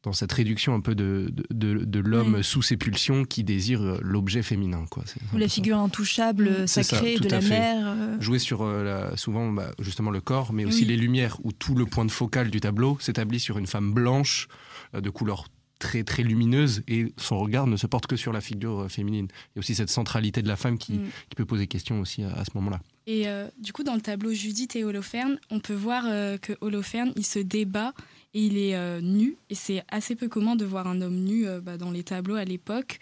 dans 0.05 0.13
cette 0.13 0.33
réduction 0.33 0.75
un 0.75 0.81
peu 0.81 0.95
de, 0.95 1.33
de, 1.51 1.99
l'homme 2.01 2.35
Ouais. 2.35 2.43
sous 2.43 2.63
ses 2.63 2.77
pulsions 2.77 3.25
qui 3.25 3.43
désire 3.45 3.83
euh, 3.83 3.99
l'objet 4.01 4.43
féminin. 4.43 4.85
Quoi. 4.91 5.03
Ou 5.35 5.39
la 5.39 5.49
figure 5.49 5.79
intouchable, 5.79 6.51
Mm. 6.63 6.67
Ça, 6.69 6.83
sacrée 6.83 7.19
de 7.19 7.29
la 7.29 7.41
fait. 7.41 7.49
mère. 7.59 7.87
euh, 7.89 8.21
Jouer 8.21 8.39
sur 8.39 8.63
euh, 8.63 8.85
la- 9.11 9.17
souvent 9.17 9.51
bah, 9.53 9.73
justement 9.81 10.11
le 10.11 10.21
corps, 10.21 10.53
mais 10.53 10.65
aussi 10.65 10.83
Oui. 10.83 10.89
les 10.89 10.97
lumières, 10.97 11.39
où 11.43 11.53
tout 11.53 11.75
le 11.75 11.85
point 11.85 12.05
de 12.05 12.11
focal 12.13 12.51
du 12.51 12.61
tableau 12.61 12.97
s'établit 13.01 13.41
sur 13.41 13.59
une 13.59 13.67
femme 13.67 13.93
blanche 13.93 14.47
de 14.95 15.11
couleur 15.11 15.49
très 15.81 16.03
très 16.03 16.23
lumineuse 16.25 16.83
et 16.89 17.13
son 17.17 17.39
regard 17.39 17.67
ne 17.69 17.77
se 17.77 17.87
porte 17.87 18.07
que 18.09 18.17
sur 18.17 18.33
la 18.33 18.41
figure 18.41 18.91
féminine. 18.91 19.29
Il 19.31 19.57
y 19.57 19.59
a 19.59 19.61
aussi 19.61 19.75
cette 19.77 19.91
centralité 19.91 20.43
de 20.43 20.49
la 20.49 20.57
femme 20.57 20.77
qui, 20.79 20.95
Mm. 20.95 21.05
qui 21.29 21.37
peut 21.37 21.45
poser 21.45 21.67
question 21.67 22.01
aussi 22.01 22.23
à, 22.25 22.33
à 22.33 22.45
ce 22.45 22.51
moment-là. 22.55 22.81
Et 23.11 23.27
euh, 23.27 23.49
du 23.59 23.73
coup, 23.73 23.85
dans 23.85 23.95
le 23.95 24.03
tableau 24.03 24.35
Judith 24.35 24.77
et 24.77 24.85
Holoferne, 24.85 25.41
on 25.51 25.61
peut 25.61 25.73
voir 25.75 26.05
euh, 26.07 26.37
que 26.37 26.53
Holoferne, 26.61 27.11
il 27.17 27.25
se 27.25 27.39
débat 27.39 27.95
et 28.35 28.43
il 28.45 28.59
est 28.59 28.77
euh, 28.77 29.01
nu. 29.01 29.39
Et 29.49 29.55
c'est 29.55 29.83
assez 29.89 30.15
peu 30.15 30.29
commun 30.29 30.57
de 30.57 30.67
voir 30.67 30.87
un 30.87 31.01
homme 31.01 31.17
nu 31.17 31.47
bah, 31.63 31.79
dans 31.79 31.91
les 31.91 32.05
tableaux 32.05 32.35
à 32.37 32.45
l'époque, 32.45 33.01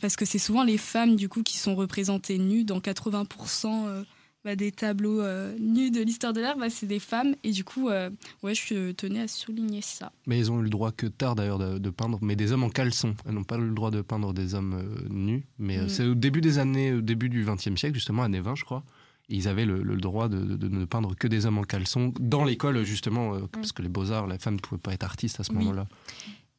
parce 0.00 0.16
que 0.16 0.24
c'est 0.24 0.38
souvent 0.38 0.64
les 0.64 0.78
femmes 0.78 1.14
du 1.14 1.28
coup 1.28 1.42
qui 1.42 1.58
sont 1.58 1.74
représentées 1.74 2.38
nues. 2.38 2.64
Dans 2.64 2.80
80% 2.80 3.86
euh, 3.86 4.02
bah, 4.44 4.56
des 4.56 4.72
tableaux 4.72 5.22
euh, 5.22 5.56
nus 5.58 5.90
de 5.90 6.02
l'histoire 6.02 6.34
de 6.34 6.40
l'art, 6.42 6.58
bah, 6.58 6.68
c'est 6.68 6.86
des 6.86 6.98
femmes. 6.98 7.34
Et 7.44 7.50
du 7.50 7.64
coup, 7.64 7.88
euh, 7.88 8.10
ouais, 8.42 8.54
je 8.54 8.92
tenais 8.92 9.20
à 9.22 9.28
souligner 9.28 9.80
ça. 9.80 10.12
Mais 10.26 10.38
ils 10.38 10.52
ont 10.52 10.60
eu 10.60 10.62
le 10.62 10.68
droit 10.68 10.92
que 10.92 11.06
tard 11.06 11.34
d'ailleurs 11.34 11.58
de, 11.58 11.78
de 11.78 11.90
peindre, 11.90 12.18
mais 12.20 12.36
des 12.36 12.52
hommes 12.52 12.64
en 12.64 12.68
caleçon. 12.68 13.14
Elles 13.26 13.32
n'ont 13.32 13.44
pas 13.44 13.56
le 13.56 13.70
droit 13.70 13.90
de 13.90 14.02
peindre 14.02 14.34
des 14.34 14.54
hommes 14.54 14.74
euh, 14.74 15.08
nus. 15.08 15.46
Mais 15.58 15.78
Mm. 15.78 15.88
c'est 15.88 16.04
au 16.04 16.14
début 16.14 16.42
des 16.42 16.58
années, 16.58 16.92
au 16.92 17.00
début 17.00 17.30
du 17.30 17.42
XXe 17.44 17.74
siècle, 17.76 17.94
justement, 17.94 18.22
années 18.22 18.40
20, 18.40 18.54
je 18.54 18.64
crois. 18.64 18.84
Et 19.30 19.36
ils 19.36 19.48
avaient 19.48 19.64
le, 19.64 19.82
le 19.82 19.96
droit 19.96 20.28
de, 20.28 20.38
de- 20.38 20.56
de 20.56 20.68
ne 20.68 20.84
peindre 20.84 21.14
que 21.16 21.26
des 21.28 21.46
hommes 21.46 21.58
en 21.58 21.62
caleçon 21.64 22.12
dans 22.20 22.44
l'école, 22.44 22.84
justement, 22.84 23.34
euh, 23.34 23.40
parce 23.52 23.72
que 23.72 23.80
les 23.82 23.88
beaux-arts, 23.88 24.26
la 24.26 24.38
femme 24.38 24.54
ne 24.54 24.60
pouvait 24.60 24.80
pas 24.80 24.92
être 24.92 25.04
artiste 25.04 25.40
à 25.40 25.44
ce 25.44 25.52
Mm. 25.52 25.56
Oui. 25.56 25.64
moment-là. 25.64 25.86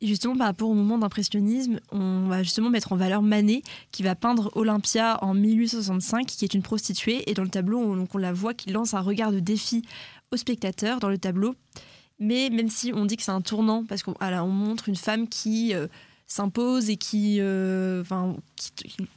Et 0.01 0.07
justement, 0.07 0.35
par 0.35 0.47
rapport 0.47 0.69
au 0.69 0.73
moment 0.73 0.97
d'impressionnisme, 0.97 1.79
on 1.91 2.27
va 2.27 2.43
justement 2.43 2.69
mettre 2.69 2.91
en 2.91 2.97
valeur 2.97 3.21
Manet, 3.21 3.61
qui 3.91 4.03
va 4.03 4.13
peindre 4.15 4.51
Olympia 4.55 5.17
en 5.23 5.33
1865, 5.33 6.25
qui 6.27 6.43
est 6.43 6.53
une 6.53 6.61
prostituée. 6.63 7.29
Et 7.29 7.33
dans 7.33 7.43
le 7.43 7.49
tableau, 7.49 7.79
on, 7.79 7.95
donc 7.95 8.13
on 8.13 8.17
la 8.17 8.33
voit 8.33 8.53
qui 8.53 8.71
lance 8.71 8.93
un 8.93 8.99
regard 8.99 9.31
de 9.31 9.39
défi 9.39 9.83
au 10.31 10.37
spectateur 10.37 10.99
dans 10.99 11.09
le 11.09 11.17
tableau. 11.17 11.55
Mais 12.19 12.49
même 12.49 12.69
si 12.69 12.91
on 12.93 13.05
dit 13.05 13.15
que 13.17 13.23
c'est 13.23 13.31
un 13.31 13.41
tournant, 13.41 13.85
parce 13.85 14.03
qu'on 14.03 14.15
on 14.21 14.47
montre 14.47 14.89
une 14.89 14.95
femme 14.95 15.27
qui 15.27 15.73
euh, 15.73 15.87
s'impose 16.27 16.89
et 16.89 16.97
qui, 16.97 17.37
euh, 17.39 18.01
enfin, 18.01 18.35
qui, 18.55 18.71
qui- 18.73 19.07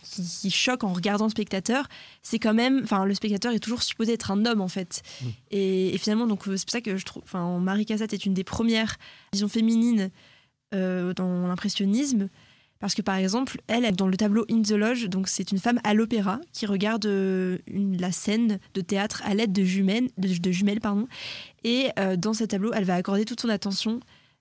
qui 0.40 0.50
choque 0.50 0.84
en 0.84 0.92
regardant 0.92 1.24
le 1.24 1.30
spectateur, 1.30 1.88
c'est 2.22 2.38
quand 2.38 2.52
même, 2.54 2.80
enfin, 2.84 3.04
le 3.06 3.14
spectateur 3.14 3.52
est 3.52 3.58
toujours 3.60 3.82
supposé 3.82 4.12
être 4.12 4.30
un 4.30 4.44
homme 4.44 4.60
en 4.60 4.68
fait. 4.68 5.02
Et, 5.50 5.94
et 5.94 5.98
finalement, 5.98 6.26
donc 6.26 6.42
c'est 6.44 6.64
pour 6.64 6.70
ça 6.72 6.80
que 6.82 6.96
je 6.96 7.04
trouve, 7.04 7.22
enfin, 7.24 7.58
Marie 7.60 7.86
Cassatt 7.86 8.12
est 8.12 8.26
une 8.26 8.34
des 8.34 8.44
premières 8.44 8.96
visions 9.32 9.48
féminines 9.48 10.10
euh, 10.74 11.14
dans 11.14 11.46
l'impressionnisme. 11.46 12.28
Parce 12.80 12.94
que 12.94 13.02
par 13.02 13.16
exemple, 13.16 13.60
elle, 13.66 13.90
dans 13.96 14.06
le 14.06 14.16
tableau 14.16 14.44
In 14.48 14.62
the 14.62 14.70
Lodge, 14.70 15.06
donc 15.06 15.26
c'est 15.26 15.50
une 15.50 15.58
femme 15.58 15.80
à 15.82 15.94
l'opéra 15.94 16.40
qui 16.52 16.64
regarde 16.64 17.06
euh, 17.06 17.58
une- 17.66 18.00
la 18.00 18.12
scène 18.12 18.60
de 18.74 18.80
théâtre 18.82 19.22
à 19.24 19.34
l'aide 19.34 19.52
de 19.52 19.64
jumelles, 19.64 20.10
de, 20.16 20.28
de 20.38 20.50
jumelles 20.52 20.80
pardon. 20.80 21.08
Et 21.64 21.88
dans 22.18 22.34
ce 22.34 22.44
tableau, 22.44 22.70
elle 22.72 22.84
va 22.84 22.94
accorder 22.94 23.24
toute 23.24 23.40
son 23.40 23.48
attention 23.48 23.98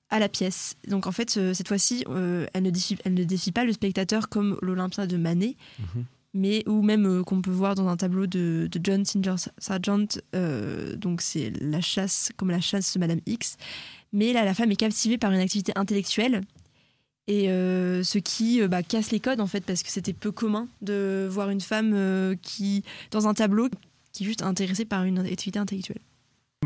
à 0.10 0.20
la 0.20 0.30
pièce. 0.30 0.76
Donc 0.88 1.06
en 1.08 1.12
fait, 1.12 1.36
euh, 1.38 1.54
cette 1.54 1.68
fois-ci, 1.68 2.04
euh, 2.10 2.46
elle, 2.54 2.64
ne 2.64 2.70
défie, 2.70 2.98
elle 3.04 3.14
ne 3.14 3.24
défie 3.24 3.52
pas 3.52 3.66
le 3.66 3.74
spectateur 3.74 4.30
comme 4.30 4.58
l'Olympia 4.62 5.06
de 5.08 5.18
Manet, 5.18 5.56
Mhm. 5.80 6.06
mais 6.34 6.64
ou 6.68 6.82
même 6.82 7.06
euh, 7.06 7.24
qu'on 7.24 7.42
peut 7.42 7.52
voir 7.52 7.76
dans 7.76 7.88
un 7.88 7.98
tableau 7.98 8.26
de, 8.28 8.70
de 8.72 8.80
John 8.84 9.04
Singer 9.06 9.36
Sargent. 9.58 10.08
donc 10.98 11.22
c'est 11.22 11.52
la 11.62 11.82
chasse, 11.82 12.32
comme 12.38 12.50
la 12.52 12.62
chasse 12.62 12.94
de 12.94 13.00
Madame 13.00 13.20
X. 13.26 13.58
Mais 14.14 14.32
là, 14.32 14.46
la 14.46 14.54
femme 14.54 14.72
est 14.72 14.78
captivée 14.78 15.18
par 15.18 15.32
une 15.34 15.40
activité 15.42 15.74
intellectuelle. 15.76 16.42
Et 17.30 17.48
ce 17.48 18.18
qui 18.20 18.66
bah, 18.70 18.84
casse 18.84 19.12
les 19.12 19.20
codes, 19.20 19.42
en 19.42 19.48
fait, 19.48 19.60
parce 19.66 19.84
que 19.84 19.90
c'était 19.90 20.14
peu 20.14 20.32
commun 20.32 20.70
de 20.82 21.28
voir 21.30 21.50
une 21.50 21.60
femme 21.60 22.36
qui, 22.42 22.84
dans 23.12 23.28
un 23.28 23.34
tableau, 23.34 23.68
qui 24.14 24.24
est 24.24 24.26
juste 24.26 24.44
intéressée 24.44 24.86
par 24.86 25.04
une 25.04 25.20
activité 25.20 25.60
intellectuelle. 25.60 26.00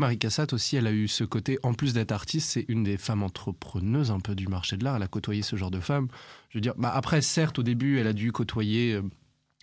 Marie 0.00 0.18
Cassatt 0.18 0.52
aussi, 0.54 0.76
elle 0.76 0.86
a 0.86 0.92
eu 0.92 1.06
ce 1.06 1.22
côté, 1.22 1.58
en 1.62 1.74
plus 1.74 1.92
d'être 1.92 2.12
artiste, 2.12 2.48
c'est 2.50 2.64
une 2.68 2.82
des 2.82 2.96
femmes 2.96 3.22
entrepreneuses 3.22 4.10
un 4.10 4.20
peu 4.20 4.34
du 4.34 4.48
marché 4.48 4.78
de 4.78 4.84
l'art. 4.84 4.96
Elle 4.96 5.02
a 5.02 5.06
côtoyé 5.08 5.42
ce 5.42 5.54
genre 5.56 5.70
de 5.70 5.80
femmes. 5.80 6.08
Je 6.48 6.56
veux 6.56 6.62
dire, 6.62 6.72
bah 6.78 6.90
après, 6.94 7.20
certes, 7.20 7.58
au 7.58 7.62
début, 7.62 7.98
elle 7.98 8.06
a 8.06 8.14
dû 8.14 8.32
côtoyer, 8.32 8.94
euh, 8.94 9.02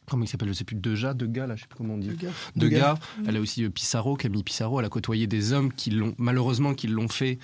comment 0.07 0.23
il 0.23 0.27
s'appelle, 0.27 0.49
je 0.49 0.53
sais 0.53 0.65
plus, 0.65 0.75
Deja, 0.75 1.15
Degas, 1.15 1.47
là, 1.47 1.55
je 1.55 1.61
sais 1.61 1.67
plus 1.67 1.77
comment 1.77 1.95
on 1.95 1.97
dit. 1.97 2.09
Degas. 2.09 2.29
Degas. 2.55 2.93
Degas. 2.93 2.99
Elle 3.27 3.37
a 3.37 3.39
aussi 3.39 3.63
euh, 3.63 3.69
Pissarro, 3.71 4.15
Camille 4.17 4.43
Pissarro. 4.43 4.79
Elle 4.79 4.85
a 4.85 4.89
côtoyé 4.89 5.25
des 5.25 5.51
hommes 5.51 5.73
qui 5.73 5.89
l'ont, 5.89 6.13
malheureusement, 6.19 6.75
qui 6.75 6.85
l'ont 6.85 7.07
fait. 7.09 7.39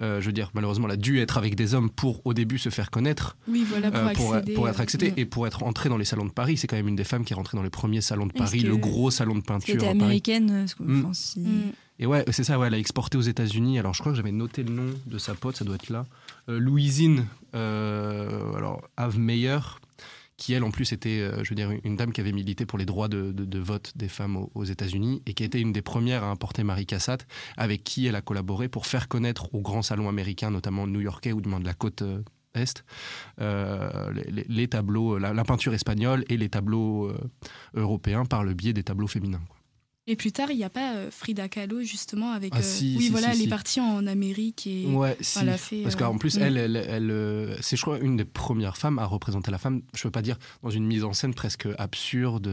euh, 0.00 0.20
je 0.20 0.26
veux 0.26 0.32
dire, 0.32 0.52
malheureusement, 0.54 0.86
elle 0.86 0.92
a 0.94 0.96
dû 0.96 1.18
être 1.18 1.38
avec 1.38 1.56
des 1.56 1.74
hommes 1.74 1.90
pour, 1.90 2.24
au 2.24 2.34
début, 2.34 2.58
se 2.58 2.68
faire 2.68 2.92
connaître. 2.92 3.36
Oui, 3.48 3.66
voilà, 3.68 3.90
pour 3.90 3.98
Euh, 4.00 4.12
pour, 4.12 4.34
accéder. 4.34 4.54
pour 4.54 4.68
être 4.68 4.80
acceptée 4.80 5.12
et 5.16 5.24
pour 5.26 5.48
être 5.48 5.64
entrée 5.64 5.88
dans 5.88 5.98
les 5.98 6.04
salons 6.04 6.24
de 6.26 6.30
Paris. 6.30 6.56
C'est 6.56 6.68
quand 6.68 6.76
même 6.76 6.86
une 6.86 6.94
des 6.94 7.02
femmes 7.02 7.24
qui 7.24 7.32
est 7.32 7.36
rentrée 7.36 7.56
dans 7.56 7.64
les 7.64 7.68
premiers 7.70 8.00
salons 8.00 8.26
de 8.28 8.32
Paris, 8.32 8.62
que- 8.62 8.68
le 8.68 8.76
gros 8.76 9.10
salon 9.10 9.34
de 9.34 9.40
peinture 9.42 9.74
était 9.74 9.86
à 9.86 9.88
Paris. 9.88 10.00
américaine. 10.02 10.66
enfin, 10.80 11.12
si- 11.14 11.40
Mm. 11.40 11.72
Et 11.98 12.06
ouais, 12.06 12.24
c'est 12.30 12.44
ça, 12.44 12.58
ouais, 12.58 12.68
elle 12.68 12.74
a 12.74 12.78
exporté 12.78 13.18
aux 13.18 13.22
États-Unis. 13.22 13.78
Alors 13.78 13.92
je 13.92 14.00
crois 14.00 14.12
que 14.12 14.16
j'avais 14.16 14.32
noté 14.32 14.62
le 14.62 14.72
nom 14.72 14.94
de 15.06 15.18
sa 15.18 15.34
pote, 15.34 15.56
ça 15.56 15.64
doit 15.64 15.74
être 15.74 15.90
là. 15.90 16.06
Euh, 16.48 16.58
Louisine, 16.58 17.26
euh, 17.54 18.54
alors 18.54 18.88
Ave 18.96 19.18
Meyer, 19.18 19.58
qui 20.36 20.52
elle 20.52 20.62
en 20.62 20.70
plus 20.70 20.92
était, 20.92 21.20
euh, 21.20 21.42
je 21.42 21.50
veux 21.50 21.56
dire, 21.56 21.72
une 21.82 21.96
dame 21.96 22.12
qui 22.12 22.20
avait 22.20 22.32
milité 22.32 22.66
pour 22.66 22.78
les 22.78 22.86
droits 22.86 23.08
de, 23.08 23.58
vote 23.58 23.92
des 23.96 24.08
femmes 24.08 24.46
aux, 24.54 24.64
États-Unis 24.64 25.22
et 25.26 25.34
qui 25.34 25.42
était 25.42 25.60
une 25.60 25.72
des 25.72 25.82
premières 25.82 26.22
à 26.22 26.28
importer 26.28 26.62
Marie 26.62 26.86
Cassatt, 26.86 27.26
avec 27.56 27.82
qui 27.82 28.06
elle 28.06 28.14
a 28.14 28.22
collaboré 28.22 28.68
pour 28.68 28.86
faire 28.86 29.08
connaître 29.08 29.52
aux 29.52 29.60
grands 29.60 29.82
salons 29.82 30.08
américains, 30.08 30.52
notamment 30.52 30.86
new-yorkais 30.86 31.32
ou 31.32 31.40
du 31.40 31.48
moins 31.48 31.60
de 31.60 31.66
la 31.66 31.74
côte. 31.74 32.02
euh, 32.02 32.22
est, 34.14 34.48
les, 34.48 34.68
tableaux, 34.68 35.18
la, 35.18 35.44
peinture 35.44 35.74
espagnole 35.74 36.24
et 36.28 36.36
les 36.36 36.48
tableaux 36.48 37.12
européens 37.74 38.24
par 38.24 38.42
le 38.42 38.54
biais 38.54 38.72
des 38.72 38.84
tableaux 38.84 39.06
féminins. 39.06 39.42
Et 40.10 40.16
plus 40.16 40.32
tard, 40.32 40.50
il 40.50 40.56
n'y 40.56 40.64
a 40.64 40.70
pas 40.70 40.94
euh, 40.94 41.10
Frida 41.10 41.48
Kahlo, 41.50 41.82
justement, 41.82 42.30
avec. 42.32 42.52
Ah, 42.54 42.60
euh, 42.60 42.62
si, 42.62 42.94
oui, 42.96 43.04
si, 43.04 43.10
voilà, 43.10 43.32
si, 43.34 43.40
elle 43.42 43.46
est 43.46 43.50
partie 43.50 43.78
en 43.78 44.06
Amérique 44.06 44.66
et. 44.66 44.86
Ouais, 44.86 45.18
elle 45.38 45.48
a 45.50 45.58
fait, 45.58 45.82
Parce 45.82 45.96
euh, 45.96 45.98
qu'en 45.98 46.16
plus, 46.16 46.38
mm. 46.38 46.42
elle, 46.42 46.56
elle, 46.56 46.76
elle, 46.76 47.56
c'est, 47.60 47.76
je 47.76 47.82
crois, 47.82 47.98
une 47.98 48.16
des 48.16 48.24
premières 48.24 48.78
femmes 48.78 48.98
à 48.98 49.04
représenter 49.04 49.50
la 49.50 49.58
femme. 49.58 49.82
Je 49.94 50.04
veux 50.04 50.10
pas 50.10 50.22
dire 50.22 50.38
dans 50.62 50.70
une 50.70 50.86
mise 50.86 51.04
en 51.04 51.12
scène 51.12 51.34
presque 51.34 51.68
absurde. 51.76 52.48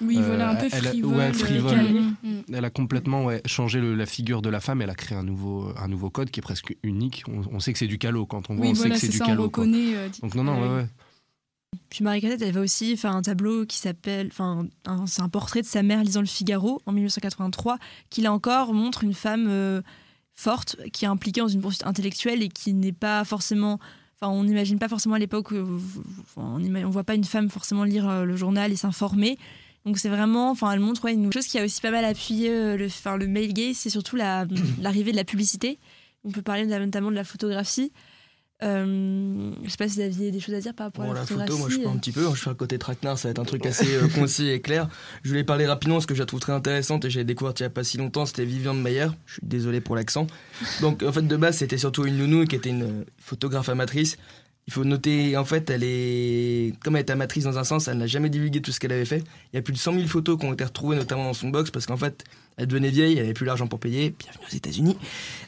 Oui, 0.00 0.16
voilà, 0.20 0.50
un 0.50 0.54
peu 0.56 0.66
elle 0.72 0.86
a- 0.86 0.90
frivole. 0.90 1.14
ouais, 1.14 1.28
euh, 1.28 1.32
frivole. 1.32 1.78
Mm. 2.22 2.40
Elle 2.52 2.64
a 2.64 2.70
complètement 2.70 3.24
ouais, 3.26 3.42
changé 3.46 3.80
le- 3.80 3.94
la 3.94 4.06
figure 4.06 4.42
de 4.42 4.48
la 4.50 4.58
femme. 4.60 4.82
Elle 4.82 4.90
a 4.90 4.94
créé 4.96 5.16
un 5.16 5.22
nouveau, 5.22 5.72
un 5.76 5.86
nouveau 5.86 6.10
code 6.10 6.30
qui 6.30 6.40
est 6.40 6.42
presque 6.42 6.74
unique. 6.82 7.22
On, 7.28 7.42
on 7.54 7.60
sait 7.60 7.72
que 7.72 7.78
c'est 7.78 7.86
du 7.86 7.98
calot 7.98 8.26
quand 8.26 8.50
on 8.50 8.56
voit. 8.56 8.64
Oui, 8.66 8.72
on 8.72 8.74
voilà, 8.74 8.96
sait 8.96 9.06
que 9.06 9.06
c'est 9.06 9.06
c'est 9.06 9.12
du 9.12 9.18
ça, 9.18 9.24
on 9.24 9.28
calot. 9.28 9.50
quoi. 9.50 9.62
reconnaît. 9.64 9.94
Donc 10.20 10.34
non, 10.34 10.42
non, 10.44 10.60
ouais, 10.60 10.68
ouais, 10.68 10.74
ouais. 10.78 10.86
Puis 11.90 12.04
Marie 12.04 12.20
Cassatt, 12.20 12.40
elle 12.42 12.52
va 12.52 12.60
aussi 12.62 12.96
faire 12.96 13.14
un 13.14 13.22
tableau 13.22 13.66
qui 13.66 13.76
s'appelle, 13.76 14.28
enfin, 14.30 14.66
c'est 15.06 15.20
un 15.22 15.28
portrait 15.28 15.60
de 15.62 15.66
sa 15.66 15.82
mère 15.82 16.02
lisant 16.02 16.20
le 16.20 16.26
Figaro 16.26 16.80
en 16.86 16.92
1983, 16.92 17.78
qui 18.08 18.22
là 18.22 18.32
encore 18.32 18.72
montre 18.72 19.04
une 19.04 19.12
femme 19.14 19.46
euh, 19.48 19.82
forte 20.34 20.76
qui 20.92 21.04
est 21.04 21.08
impliquée 21.08 21.40
dans 21.42 21.48
une 21.48 21.60
poursuite 21.60 21.86
intellectuelle 21.86 22.42
et 22.42 22.48
qui 22.48 22.72
n'est 22.72 22.92
pas 22.92 23.24
forcément, 23.24 23.78
enfin, 24.20 24.32
on 24.32 24.44
n'imagine 24.44 24.78
pas 24.78 24.88
forcément 24.88 25.16
à 25.16 25.18
l'époque, 25.18 25.52
on, 25.52 25.78
on 26.36 26.90
voit 26.90 27.04
pas 27.04 27.14
une 27.14 27.24
femme 27.24 27.50
forcément 27.50 27.84
lire 27.84 28.08
euh, 28.08 28.24
le 28.24 28.36
journal 28.36 28.72
et 28.72 28.76
s'informer. 28.76 29.36
Donc 29.84 29.98
c'est 29.98 30.08
vraiment, 30.08 30.50
enfin, 30.50 30.70
elle 30.72 30.80
montre 30.80 31.06
une 31.06 31.32
chose 31.32 31.46
qui 31.46 31.58
a 31.58 31.64
aussi 31.64 31.80
pas 31.80 31.90
mal 31.90 32.04
appuyé 32.04 32.50
euh, 32.50 32.76
le, 32.76 32.86
enfin, 32.86 33.16
le 33.16 33.26
male 33.28 33.52
gaze, 33.52 33.76
c'est 33.76 33.90
surtout 33.90 34.16
la- 34.16 34.46
l'arrivée 34.80 35.10
de 35.12 35.16
la 35.16 35.24
publicité. 35.24 35.78
On 36.24 36.30
peut 36.30 36.42
parler 36.42 36.64
notamment 36.64 37.10
de 37.10 37.16
la 37.16 37.24
photographie. 37.24 37.92
Euh, 38.62 39.50
je 39.64 39.70
sais 39.70 39.76
pas 39.76 39.88
si 39.88 39.96
vous 39.96 40.02
aviez 40.02 40.30
des 40.30 40.40
choses 40.40 40.54
à 40.54 40.60
dire 40.60 40.74
par 40.74 40.86
rapport 40.86 41.04
Bon, 41.04 41.10
à 41.10 41.14
la 41.14 41.20
la 41.20 41.26
photo, 41.26 41.58
moi 41.58 41.68
je 41.68 41.78
prends 41.78 41.92
un 41.92 41.96
petit 41.96 42.12
peu, 42.12 42.28
je 42.30 42.40
fais 42.40 42.50
un 42.50 42.54
côté 42.54 42.78
traquenard, 42.78 43.18
ça 43.18 43.28
va 43.28 43.30
être 43.32 43.38
un 43.40 43.44
truc 43.44 43.66
assez 43.66 43.94
euh, 43.94 44.08
concis 44.14 44.48
et 44.48 44.60
clair. 44.60 44.88
Je 45.22 45.30
voulais 45.30 45.44
parler 45.44 45.66
rapidement 45.66 45.96
parce 45.96 46.06
que 46.06 46.14
je 46.14 46.20
la 46.20 46.26
trouve 46.26 46.40
très 46.40 46.52
intéressante 46.52 47.04
et 47.04 47.10
j'ai 47.10 47.24
découvert 47.24 47.54
il 47.58 47.62
y 47.62 47.66
a 47.66 47.70
pas 47.70 47.84
si 47.84 47.98
longtemps, 47.98 48.24
c'était 48.24 48.44
Viviane 48.44 48.80
Mayer, 48.80 49.08
je 49.26 49.34
suis 49.34 49.42
désolé 49.44 49.80
pour 49.80 49.96
l'accent. 49.96 50.26
Donc 50.80 51.02
en 51.02 51.12
fait 51.12 51.26
de 51.26 51.36
base 51.36 51.56
c'était 51.56 51.78
surtout 51.78 52.04
une 52.06 52.18
nounou 52.18 52.44
qui 52.44 52.56
était 52.56 52.70
une 52.70 52.82
euh, 52.82 53.04
photographe 53.18 53.68
amatrice. 53.68 54.16
Il 54.68 54.72
faut 54.72 54.84
noter, 54.84 55.36
en 55.36 55.44
fait, 55.44 55.70
elle 55.70 55.82
est. 55.82 56.72
Comme 56.84 56.94
elle 56.94 57.00
est 57.00 57.10
amatrice 57.10 57.42
dans 57.42 57.58
un 57.58 57.64
sens, 57.64 57.88
elle 57.88 57.98
n'a 57.98 58.06
jamais 58.06 58.30
divulgué 58.30 58.62
tout 58.62 58.70
ce 58.70 58.78
qu'elle 58.78 58.92
avait 58.92 59.04
fait. 59.04 59.24
Il 59.52 59.56
y 59.56 59.58
a 59.58 59.62
plus 59.62 59.72
de 59.72 59.78
100 59.78 59.94
000 59.94 60.06
photos 60.06 60.38
qui 60.38 60.46
ont 60.46 60.52
été 60.52 60.62
retrouvées, 60.62 60.94
notamment 60.94 61.24
dans 61.24 61.32
son 61.32 61.48
box, 61.48 61.72
parce 61.72 61.86
qu'en 61.86 61.96
fait, 61.96 62.22
elle 62.56 62.66
devenait 62.66 62.90
vieille, 62.90 63.14
elle 63.18 63.24
avait 63.24 63.34
plus 63.34 63.46
l'argent 63.46 63.66
pour 63.66 63.80
payer. 63.80 64.14
Bienvenue 64.18 64.44
aux 64.50 64.54
États-Unis. 64.54 64.96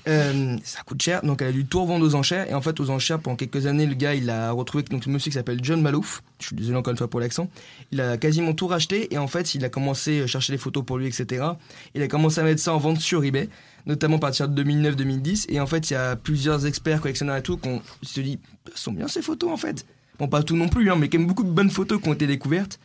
Euh, 0.08 0.56
ça 0.64 0.82
coûte 0.82 1.02
cher, 1.02 1.22
donc 1.22 1.42
elle 1.42 1.48
a 1.48 1.52
dû 1.52 1.64
tout 1.64 1.82
revendre 1.82 2.04
aux 2.04 2.14
enchères. 2.14 2.50
Et 2.50 2.54
en 2.54 2.60
fait, 2.60 2.80
aux 2.80 2.90
enchères, 2.90 3.20
pendant 3.20 3.36
quelques 3.36 3.66
années, 3.66 3.86
le 3.86 3.94
gars, 3.94 4.14
il 4.14 4.30
a 4.30 4.52
retrouvé 4.52 4.84
donc, 4.84 5.06
un 5.06 5.10
monsieur 5.10 5.30
qui 5.30 5.34
s'appelle 5.34 5.60
John 5.62 5.80
Malouf. 5.82 6.22
Je 6.40 6.46
suis 6.46 6.56
désolé 6.56 6.76
encore 6.76 6.92
une 6.92 6.96
fois 6.96 7.08
pour 7.08 7.20
l'accent. 7.20 7.50
Il 7.92 8.00
a 8.00 8.16
quasiment 8.16 8.54
tout 8.54 8.66
racheté 8.66 9.12
et 9.12 9.18
en 9.18 9.26
fait, 9.26 9.54
il 9.54 9.64
a 9.64 9.68
commencé 9.68 10.22
à 10.22 10.26
chercher 10.26 10.52
des 10.52 10.58
photos 10.58 10.84
pour 10.84 10.98
lui, 10.98 11.06
etc. 11.06 11.44
Il 11.94 12.02
a 12.02 12.08
commencé 12.08 12.40
à 12.40 12.44
mettre 12.44 12.60
ça 12.60 12.74
en 12.74 12.78
vente 12.78 13.00
sur 13.00 13.24
eBay, 13.24 13.48
notamment 13.86 14.16
à 14.16 14.20
partir 14.20 14.48
de 14.48 14.62
2009-2010. 14.62 15.46
Et 15.50 15.60
en 15.60 15.66
fait, 15.66 15.90
il 15.90 15.94
y 15.94 15.96
a 15.96 16.16
plusieurs 16.16 16.66
experts 16.66 17.00
collectionneurs 17.00 17.36
et 17.36 17.42
tout 17.42 17.56
qu'on 17.56 17.82
se 18.02 18.20
dit, 18.20 18.38
elles 18.66 18.72
sont 18.76 18.92
bien 18.92 19.08
ces 19.08 19.22
photos 19.22 19.50
en 19.50 19.56
fait. 19.56 19.86
Bon, 20.18 20.28
pas 20.28 20.42
tout 20.42 20.56
non 20.56 20.68
plus, 20.68 20.90
hein, 20.90 20.96
mais 20.96 21.08
quand 21.08 21.18
même 21.18 21.26
beaucoup 21.26 21.42
de 21.42 21.50
bonnes 21.50 21.70
photos 21.70 22.00
qui 22.00 22.08
ont 22.08 22.12
été 22.12 22.26
découvertes. 22.26 22.78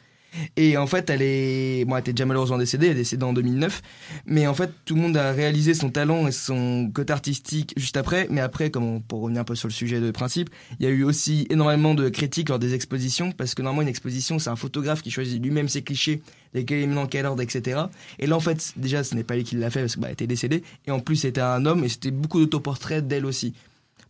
Et 0.58 0.78
en 0.78 0.88
fait, 0.88 1.10
elle 1.10 1.22
est, 1.22 1.86
bon, 1.86 1.96
elle 1.96 2.02
était 2.02 2.14
déjà 2.14 2.26
malheureusement 2.26 2.58
décédée, 2.58 2.88
elle 2.88 2.94
est 2.94 2.96
décédée 2.96 3.24
en 3.24 3.34
2009. 3.34 3.82
Mais 4.26 4.48
en 4.48 4.54
fait, 4.54 4.72
tout 4.86 4.96
le 4.96 5.02
monde 5.02 5.18
a 5.18 5.32
réalisé 5.32 5.74
son 5.74 5.90
talent 5.90 6.28
et 6.28 6.32
son 6.32 6.92
côté 6.94 7.14
artistique 7.14 7.74
juste 7.78 7.98
après. 7.98 8.28
Mais 8.30 8.42
après, 8.42 8.70
comme 8.70 9.02
pour 9.02 9.22
revenir 9.22 9.42
un 9.42 9.46
peu 9.46 9.56
sur 9.56 9.68
le 9.68 9.74
sujet 9.74 10.00
de 10.00 10.12
principe, 10.12 10.50
il 10.80 10.86
y 10.86 10.90
a 10.90 10.92
eu 10.92 11.04
aussi 11.04 11.48
énormément 11.50 11.94
de 11.94 12.10
critiques 12.10 12.50
lors 12.50 12.60
des 12.60 12.74
expositions 12.74 13.32
parce 13.32 13.56
que 13.56 13.62
normalement 13.62 13.82
une 13.82 13.88
exposition, 13.88 14.40
c'est 14.40 14.50
un 14.50 14.56
photographe 14.56 15.02
qui 15.02 15.12
choisit 15.12 15.42
lui-même 15.42 15.70
ses 15.70 15.82
clichés, 15.82 16.22
lesquels 16.54 16.82
il 16.82 16.90
met 16.90 16.96
dans 16.96 17.08
quel 17.08 17.26
ordre, 17.26 17.42
etc. 17.42 17.82
Et 18.20 18.28
là, 18.28 18.36
en 18.36 18.40
fait, 18.40 18.74
déjà, 18.76 19.04
ce 19.04 19.16
n'est 19.16 19.24
pas 19.24 19.36
lui 19.36 19.44
qui 19.44 19.56
l'a 19.56 19.70
fait 19.70 19.82
parce 19.82 19.96
qu'elle 19.96 20.12
était 20.12 20.28
décédée. 20.28 20.64
Et 20.88 20.92
en 20.92 21.00
plus, 21.00 21.18
c'était 21.18 21.42
un 21.42 21.66
homme 21.66 21.84
et 21.84 21.90
c'était 21.90 22.12
beaucoup 22.12 22.40
d'autoportraits 22.40 23.06
d'elle 23.06 23.26
aussi. 23.26 23.54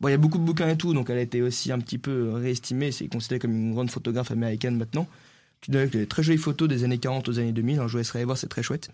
Bon, 0.01 0.07
il 0.07 0.11
y 0.11 0.15
a 0.15 0.17
beaucoup 0.17 0.37
de 0.37 0.43
bouquins 0.43 0.69
et 0.69 0.77
tout, 0.77 0.93
donc 0.93 1.09
elle 1.09 1.17
a 1.17 1.21
été 1.21 1.41
aussi 1.41 1.73
un 1.73 1.79
petit 1.79 1.97
peu 1.97 2.31
réestimée. 2.33 2.91
C'est 2.91 3.07
considéré 3.07 3.39
comme 3.39 3.51
une 3.51 3.73
grande 3.73 3.91
photographe 3.91 4.31
américaine 4.31 4.77
maintenant. 4.77 5.07
Tu 5.61 5.71
donnes 5.71 5.89
des 5.89 6.07
très 6.07 6.23
jolies 6.23 6.37
photos 6.37 6.69
des 6.69 6.83
années 6.85 6.97
40 6.99 7.27
aux 7.27 7.37
années 7.39 7.51
2000. 7.51 7.75
Alors, 7.75 7.87
je 7.89 7.91
vous 7.93 7.97
laisserai 7.97 8.19
aller 8.19 8.25
voir, 8.25 8.37
c'est 8.37 8.47
très 8.47 8.63
chouette. 8.63 8.89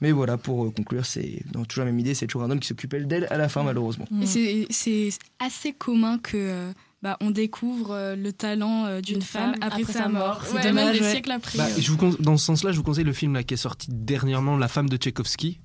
Mais 0.00 0.10
voilà, 0.10 0.36
pour 0.36 0.64
euh, 0.66 0.70
conclure, 0.70 1.06
c'est 1.06 1.42
dans 1.52 1.64
toujours 1.64 1.84
la 1.84 1.92
même 1.92 2.00
idée. 2.00 2.14
C'est 2.14 2.26
toujours 2.26 2.42
un 2.42 2.50
homme 2.50 2.58
qui 2.58 2.66
s'occupait 2.66 3.00
d'elle 3.04 3.28
à 3.30 3.36
la 3.36 3.48
fin, 3.48 3.62
malheureusement. 3.62 4.06
Et 4.20 4.66
c'est- 4.70 5.18
assez 5.38 5.72
commun 5.72 6.18
que 6.18 6.36
euh, 6.36 6.72
bah, 7.02 7.16
on 7.20 7.30
découvre 7.30 7.92
euh, 7.92 8.16
le 8.16 8.32
talent 8.32 8.86
euh, 8.86 9.00
d'une 9.00 9.22
femme 9.22 9.52
femme 9.52 9.62
après, 9.62 9.82
après 9.82 9.92
sa 9.92 10.08
mort. 10.08 10.26
mort. 10.26 10.42
C'est 10.44 10.54
Ouais, 10.56 10.62
dommage, 10.64 10.84
même 10.86 10.94
des 10.94 11.00
ouais. 11.02 11.10
siècles 11.12 11.30
après. 11.30 11.56
Bah, 11.56 11.68
je 11.78 11.88
vous 11.92 11.96
con- 11.96 12.16
dans 12.18 12.36
ce 12.36 12.44
sens-là, 12.46 12.72
je 12.72 12.76
vous 12.78 12.82
conseille 12.82 13.04
le 13.04 13.12
film 13.12 13.34
là, 13.34 13.44
qui 13.44 13.54
est 13.54 13.58
sorti 13.58 13.86
dernièrement, 13.92 14.56
La 14.56 14.66
femme 14.66 14.88
de 14.88 14.96
Tchaïkovski, 14.96 15.60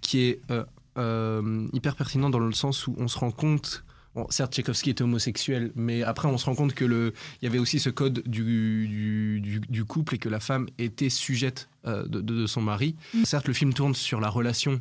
qui 0.00 0.18
est 0.20 0.40
euh, 0.50 0.64
euh, 0.96 1.66
hyper 1.74 1.94
pertinent 1.96 2.30
dans 2.30 2.38
le 2.38 2.52
sens 2.52 2.86
où 2.86 2.94
on 2.96 3.08
se 3.08 3.18
rend 3.18 3.30
compte. 3.30 3.84
Bon, 4.14 4.26
certes, 4.30 4.54
Tchaïkovski 4.54 4.90
était 4.90 5.02
homosexuel, 5.02 5.72
mais 5.74 6.02
après, 6.02 6.28
on 6.28 6.38
se 6.38 6.46
rend 6.46 6.54
compte 6.54 6.74
que 6.74 6.84
le, 6.84 7.12
il 7.42 7.46
y 7.46 7.48
avait 7.48 7.58
aussi 7.58 7.80
ce 7.80 7.90
code 7.90 8.22
du, 8.26 9.40
du, 9.68 9.84
couple 9.84 10.14
et 10.14 10.18
que 10.18 10.28
la 10.28 10.40
femme 10.40 10.68
était 10.78 11.10
sujette 11.10 11.68
euh, 11.86 12.06
de, 12.06 12.46
son 12.46 12.62
mari. 12.62 12.94
Mm. 13.12 13.24
Certes, 13.24 13.48
le 13.48 13.54
film 13.54 13.72
tourne 13.74 13.94
sur 13.94 14.20
la 14.20 14.28
relation. 14.28 14.80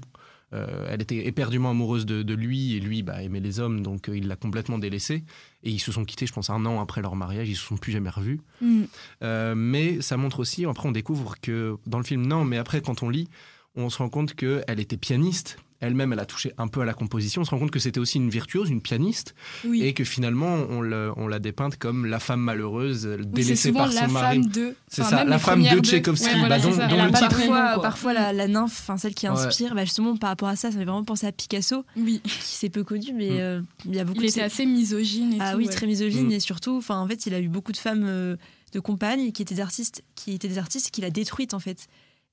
euh, 0.54 0.88
elle 0.88 1.02
était 1.02 1.26
éperdument 1.26 1.72
amoureuse 1.72 2.06
de, 2.06 2.22
de 2.22 2.34
lui 2.36 2.76
et 2.76 2.80
lui 2.80 3.02
bah, 3.02 3.24
aimait 3.24 3.40
les 3.40 3.60
hommes, 3.60 3.82
donc 3.82 4.08
euh, 4.08 4.16
il 4.16 4.28
l'a 4.28 4.36
complètement 4.36 4.78
délaissé. 4.78 5.24
Et 5.64 5.72
ils 5.72 5.80
se 5.80 5.92
sont 5.92 6.06
quittés, 6.06 6.28
je 6.28 6.34
pense, 6.34 6.52
un 6.52 6.64
an 6.68 6.80
après 6.80 7.02
leur 7.02 7.16
mariage. 7.16 7.50
Ils 7.50 7.56
se 7.56 7.66
sont 7.66 7.78
plus 7.78 7.92
jamais 7.92 8.12
revus. 8.12 8.40
Mm. 8.62 8.84
Euh, 9.24 9.56
mais 9.56 10.00
ça 10.02 10.16
montre 10.16 10.40
aussi, 10.40 10.66
après 10.66 10.88
on 10.88 10.92
découvre 10.92 11.36
que 11.42 11.78
dans 11.88 11.98
le 11.98 12.04
film, 12.04 12.28
non, 12.28 12.46
mais 12.46 12.58
après 12.58 12.82
quand 12.82 13.02
on 13.02 13.10
lit, 13.10 13.30
on 13.76 13.90
se 13.90 13.98
rend 13.98 14.10
compte 14.10 14.34
qu'elle 14.36 14.80
était 14.80 14.98
pianiste. 14.98 15.58
Elle-même, 15.86 16.14
elle 16.14 16.20
a 16.20 16.26
touché 16.26 16.54
un 16.58 16.70
peu 16.70 16.80
à 16.80 16.86
la 16.86 16.94
composition. 16.94 17.42
On 17.42 17.44
se 17.44 17.50
rend 17.52 17.60
compte 17.60 17.72
que 17.72 17.80
c'était 17.80 18.00
aussi 18.00 18.18
une 18.18 18.30
virtuose, 18.30 18.70
une 18.70 18.80
pianiste, 18.80 19.36
Oui. 19.66 19.84
et 19.84 19.94
que 19.94 20.06
finalement, 20.06 20.66
on, 20.70 20.80
le- 20.80 21.12
on 21.18 21.28
l'a 21.28 21.40
dépeinte 21.40 21.76
comme 21.76 22.06
la 22.06 22.20
femme 22.22 22.40
malheureuse, 22.40 23.04
délaissée 23.26 23.74
par 23.74 23.88
la 23.92 24.06
son 24.08 24.12
mari. 24.14 24.48
de. 24.48 24.78
C'est 24.88 25.02
enfin, 25.02 25.10
ça, 25.18 25.24
la 25.26 25.38
femme 25.40 25.62
de 25.62 25.70
deux. 25.72 25.82
Tchaïkovski, 25.82 26.26
Ouais, 26.26 26.40
voilà, 26.40 26.58
bah, 26.58 26.64
dont- 26.64 26.70
dont 26.88 27.04
le 27.04 27.12
titre- 27.12 27.82
Parfois, 27.82 28.14
la, 28.14 28.32
la 28.32 28.48
nymphe, 28.48 28.80
enfin 28.82 28.96
celle 28.96 29.14
qui 29.14 29.28
Ouais. 29.28 29.34
inspire, 29.38 29.76
bah, 29.76 29.84
justement 29.84 30.16
par 30.16 30.30
rapport 30.30 30.48
à 30.48 30.56
ça, 30.56 30.72
ça 30.72 30.78
fait 30.78 30.86
vraiment 30.86 31.04
penser 31.04 31.28
à 31.28 31.34
Picasso, 31.34 31.84
Oui. 31.98 32.22
qui 32.24 32.32
c'est 32.40 32.70
peu 32.70 32.86
connu, 32.86 33.12
mais 33.14 33.32
Mm. 33.32 33.38
euh, 33.40 33.62
il 33.86 33.96
y 33.96 34.00
a 34.00 34.06
beaucoup 34.06 34.20
Il 34.22 34.28
de 34.28 34.30
était 34.32 34.42
assez 34.42 34.66
misogyne 34.66 35.34
et 35.34 35.38
Ah 35.42 35.52
tout. 35.52 35.58
oui, 35.58 35.66
ouais. 35.68 35.74
très 35.74 35.86
misogyne 35.88 36.28
Mm. 36.28 36.32
et 36.32 36.40
surtout, 36.40 36.78
enfin 36.78 36.98
en 37.00 37.08
fait, 37.10 37.26
il 37.26 37.34
a 37.34 37.42
eu 37.42 37.50
beaucoup 37.50 37.74
de 37.74 37.78
femmes 37.78 38.06
euh, 38.06 38.38
de 38.72 38.80
compagnes 38.80 39.34
qui 39.34 39.42
étaient 39.42 39.56
des 39.56 39.62
artistes, 39.62 40.02
qui 40.16 40.32
étaient 40.32 40.48
des 40.48 40.60
artistes 40.60 40.92
qu'il 40.92 41.04
a 41.04 41.10
détruites 41.10 41.54
en 41.54 41.60
fait 41.60 41.88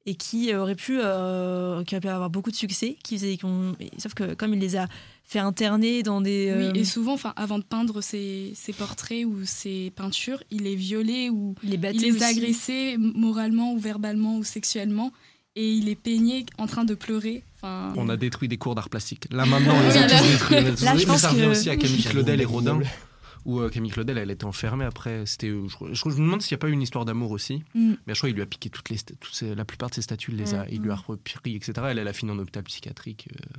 et 0.07 0.15
qui 0.15 0.55
auraient 0.55 0.75
pu, 0.75 0.99
euh, 1.01 1.85
qui 1.85 1.95
auraient 1.95 2.01
pu 2.01 2.09
avoir 2.09 2.31
beaucoup 2.31 2.51
de 2.51 2.57
succès, 2.57 2.97
qui 3.05 3.19
sauf 3.99 4.15
que 4.15 4.35
comme 4.35 4.55
il 4.55 4.61
les 4.61 4.77
a 4.77 4.89
fait 5.25 5.39
interner 5.39 6.03
dans 6.03 6.21
des, 6.21 6.53
Oui, 6.57 6.65
euh, 6.65 6.73
et 6.75 6.85
souvent, 6.85 7.13
enfin, 7.13 7.33
avant 7.37 7.59
de 7.59 7.65
peindre 7.65 8.01
ses, 8.01 8.53
ses 8.57 8.73
portraits 8.73 9.25
ou 9.25 9.45
ses 9.45 9.93
peintures, 9.95 10.43
il 10.51 10.63
les 10.63 10.75
violait 10.75 11.29
ou 11.31 11.55
il 11.63 11.71
les 11.71 11.77
battait 11.77 11.97
il 11.97 12.03
les 12.03 12.11
aussi. 12.13 12.25
agressait 12.25 12.97
moralement 12.99 13.73
ou 13.75 13.79
verbalement 13.79 14.37
ou 14.39 14.43
sexuellement 14.45 15.13
et 15.55 15.69
il 15.71 15.85
les 15.85 15.95
peignait 15.97 16.47
en 16.59 16.67
train 16.67 16.85
de 16.85 16.95
pleurer. 16.95 17.43
Enfin, 17.57 17.93
On 17.97 18.09
a 18.09 18.17
détruit 18.17 18.49
des 18.49 18.57
cours 18.57 18.75
d'art 18.75 18.89
plastique. 18.89 19.27
Là 19.31 19.45
maintenant, 19.47 19.75
on 19.85 19.89
les 19.89 19.97
a 19.99 20.09
tous 20.09 20.27
détruits. 20.27 20.85
Là, 20.85 20.97
je 20.97 21.05
pense 21.07 21.21
ça 21.21 21.29
revient 21.31 21.43
que- 21.43 21.51
aussi 21.51 21.71
à 21.71 21.77
Camille 21.77 22.03
Claudel 22.03 22.41
et 22.41 22.45
Rodin. 22.45 22.81
Où 23.47 23.61
euh, 23.61 23.69
Camille 23.71 23.91
Claudel, 23.91 24.19
elle 24.19 24.31
était 24.31 24.45
enfermée 24.45 24.85
après. 24.85 25.25
C'était, 25.27 25.49
euh, 25.49 25.67
je, 25.69 25.77
je- 25.95 25.95
je 25.95 26.09
me 26.09 26.15
demande 26.27 26.43
s'il 26.43 26.55
n'y 26.55 26.59
a 26.59 26.63
pas 26.63 26.69
eu 26.69 26.73
une 26.73 26.83
histoire 26.83 27.05
d'amour 27.05 27.31
aussi. 27.31 27.63
Mm. 27.75 27.95
Mais 28.07 28.15
je 28.15 28.19
crois 28.21 28.29
qu'il 28.29 28.37
lui 28.37 28.43
a 28.43 28.47
piqué 28.47 28.69
toutes 28.71 28.89
les, 28.91 28.97
sta- 28.97 29.15
toutes 29.19 29.35
ces- 29.35 29.55
la 29.55 29.65
plupart 29.65 29.89
de 29.91 29.95
ses 29.95 30.03
statues, 30.03 30.33
il, 30.33 30.37
les 30.39 30.55
a, 30.55 30.65
Mm. 30.65 30.69
il 30.73 30.81
lui 30.83 30.91
a 30.91 30.97
repris, 30.97 31.57
etc. 31.57 31.73
Elle, 31.89 31.99
elle 31.99 32.09
a 32.09 32.13
fini 32.13 32.31
en 32.31 32.39
hôpital 32.39 32.63
psychiatrique. 32.65 33.29
euh. 33.33 33.59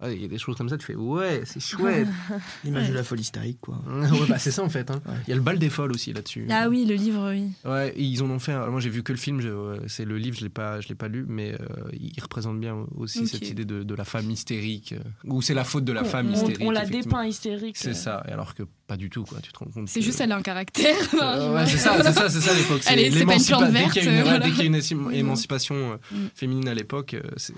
Ouais, 0.00 0.14
Il 0.14 0.22
y 0.22 0.24
a 0.24 0.28
des 0.28 0.38
choses 0.38 0.54
comme 0.56 0.68
ça, 0.68 0.78
tu 0.78 0.86
fais 0.86 0.94
ouais, 0.94 1.42
c'est 1.44 1.58
chouette. 1.58 2.06
L'image 2.64 2.84
Ouais. 2.84 2.88
de 2.90 2.94
la 2.94 3.02
folie 3.02 3.22
hystérique, 3.22 3.58
quoi. 3.60 3.82
ouais, 3.88 4.26
bah, 4.28 4.38
c'est 4.38 4.52
ça 4.52 4.62
en 4.62 4.68
fait. 4.68 4.88
hein. 4.92 5.02
Ouais. 5.06 5.14
Il 5.26 5.30
y 5.30 5.32
a 5.32 5.36
le 5.36 5.42
bal 5.42 5.58
des 5.58 5.70
folles 5.70 5.90
aussi 5.90 6.12
là-dessus. 6.12 6.46
Ah 6.50 6.68
oui, 6.68 6.84
le 6.84 6.94
livre, 6.94 7.32
oui. 7.32 7.50
Ouais, 7.68 7.92
ils 7.96 8.22
en 8.22 8.30
ont 8.30 8.38
fait. 8.38 8.52
un- 8.52 8.68
Moi, 8.68 8.78
j'ai 8.78 8.90
vu 8.90 9.02
que 9.02 9.10
le 9.12 9.18
film. 9.18 9.40
C'est 9.88 10.04
le 10.04 10.16
livre, 10.16 10.36
je 10.38 10.44
l'ai 10.44 10.50
pas, 10.50 10.80
je 10.80 10.86
l'ai 10.88 10.94
pas 10.94 11.08
lu, 11.08 11.24
mais 11.28 11.52
euh, 11.54 11.66
il 11.92 12.12
représente 12.22 12.60
bien 12.60 12.76
aussi 12.96 13.26
cette 13.26 13.48
idée 13.48 13.64
de, 13.64 13.82
de 13.82 13.94
la 13.96 14.04
femme 14.04 14.30
hystérique, 14.30 14.92
euh, 14.92 14.98
ou 15.24 15.42
c'est 15.42 15.54
la 15.54 15.64
faute 15.64 15.84
de 15.84 15.92
la 15.92 16.02
On- 16.02 16.04
femme 16.04 16.28
on- 16.28 16.34
hystérique. 16.34 16.58
On 16.60 16.70
la 16.70 16.86
dépeint 16.86 17.26
hystérique. 17.26 17.76
C'est 17.76 17.90
euh. 17.90 17.94
ça, 17.94 18.22
et 18.28 18.30
alors 18.30 18.54
que 18.54 18.62
pas 18.86 18.96
du 18.96 19.10
tout, 19.10 19.24
quoi. 19.24 19.40
Tu 19.42 19.50
te 19.52 19.58
rends 19.58 19.66
compte. 19.66 19.88
c'est 19.88 19.98
que- 19.98 20.06
juste, 20.06 20.20
elle 20.20 20.30
a 20.30 20.36
un 20.36 20.42
caractère. 20.42 20.94
Euh, 21.20 21.54
ouais, 21.54 21.66
c'est 21.66 21.76
ça, 21.78 21.96
c'est 22.04 22.12
ça, 22.12 22.28
c'est 22.28 22.40
ça 22.40 22.54
l'époque. 22.54 22.82
C'est 22.82 22.92
Allez, 22.92 23.10
c'est 23.10 23.24
pas 23.26 23.34
une 23.34 23.40
l'émancipa- 23.40 23.58
plante 23.58 23.72
Dès 23.72 23.88
qu'il 23.90 24.04
y 24.04 24.06
a 24.06 24.10
une, 24.10 24.16
verte, 24.16 24.26
ouais, 24.26 24.30
voilà. 24.30 24.44
dès 24.46 24.50
qu'il 24.52 24.60
y 24.60 24.62
a 24.62 24.66
une 24.66 24.76
éci- 24.76 24.94
Oui, 24.94 25.16
émancipation 25.16 25.98
féminine 26.36 26.68
à 26.68 26.74
l'époque, 26.74 27.14
euh, 27.14 27.22
c'est 27.36 27.54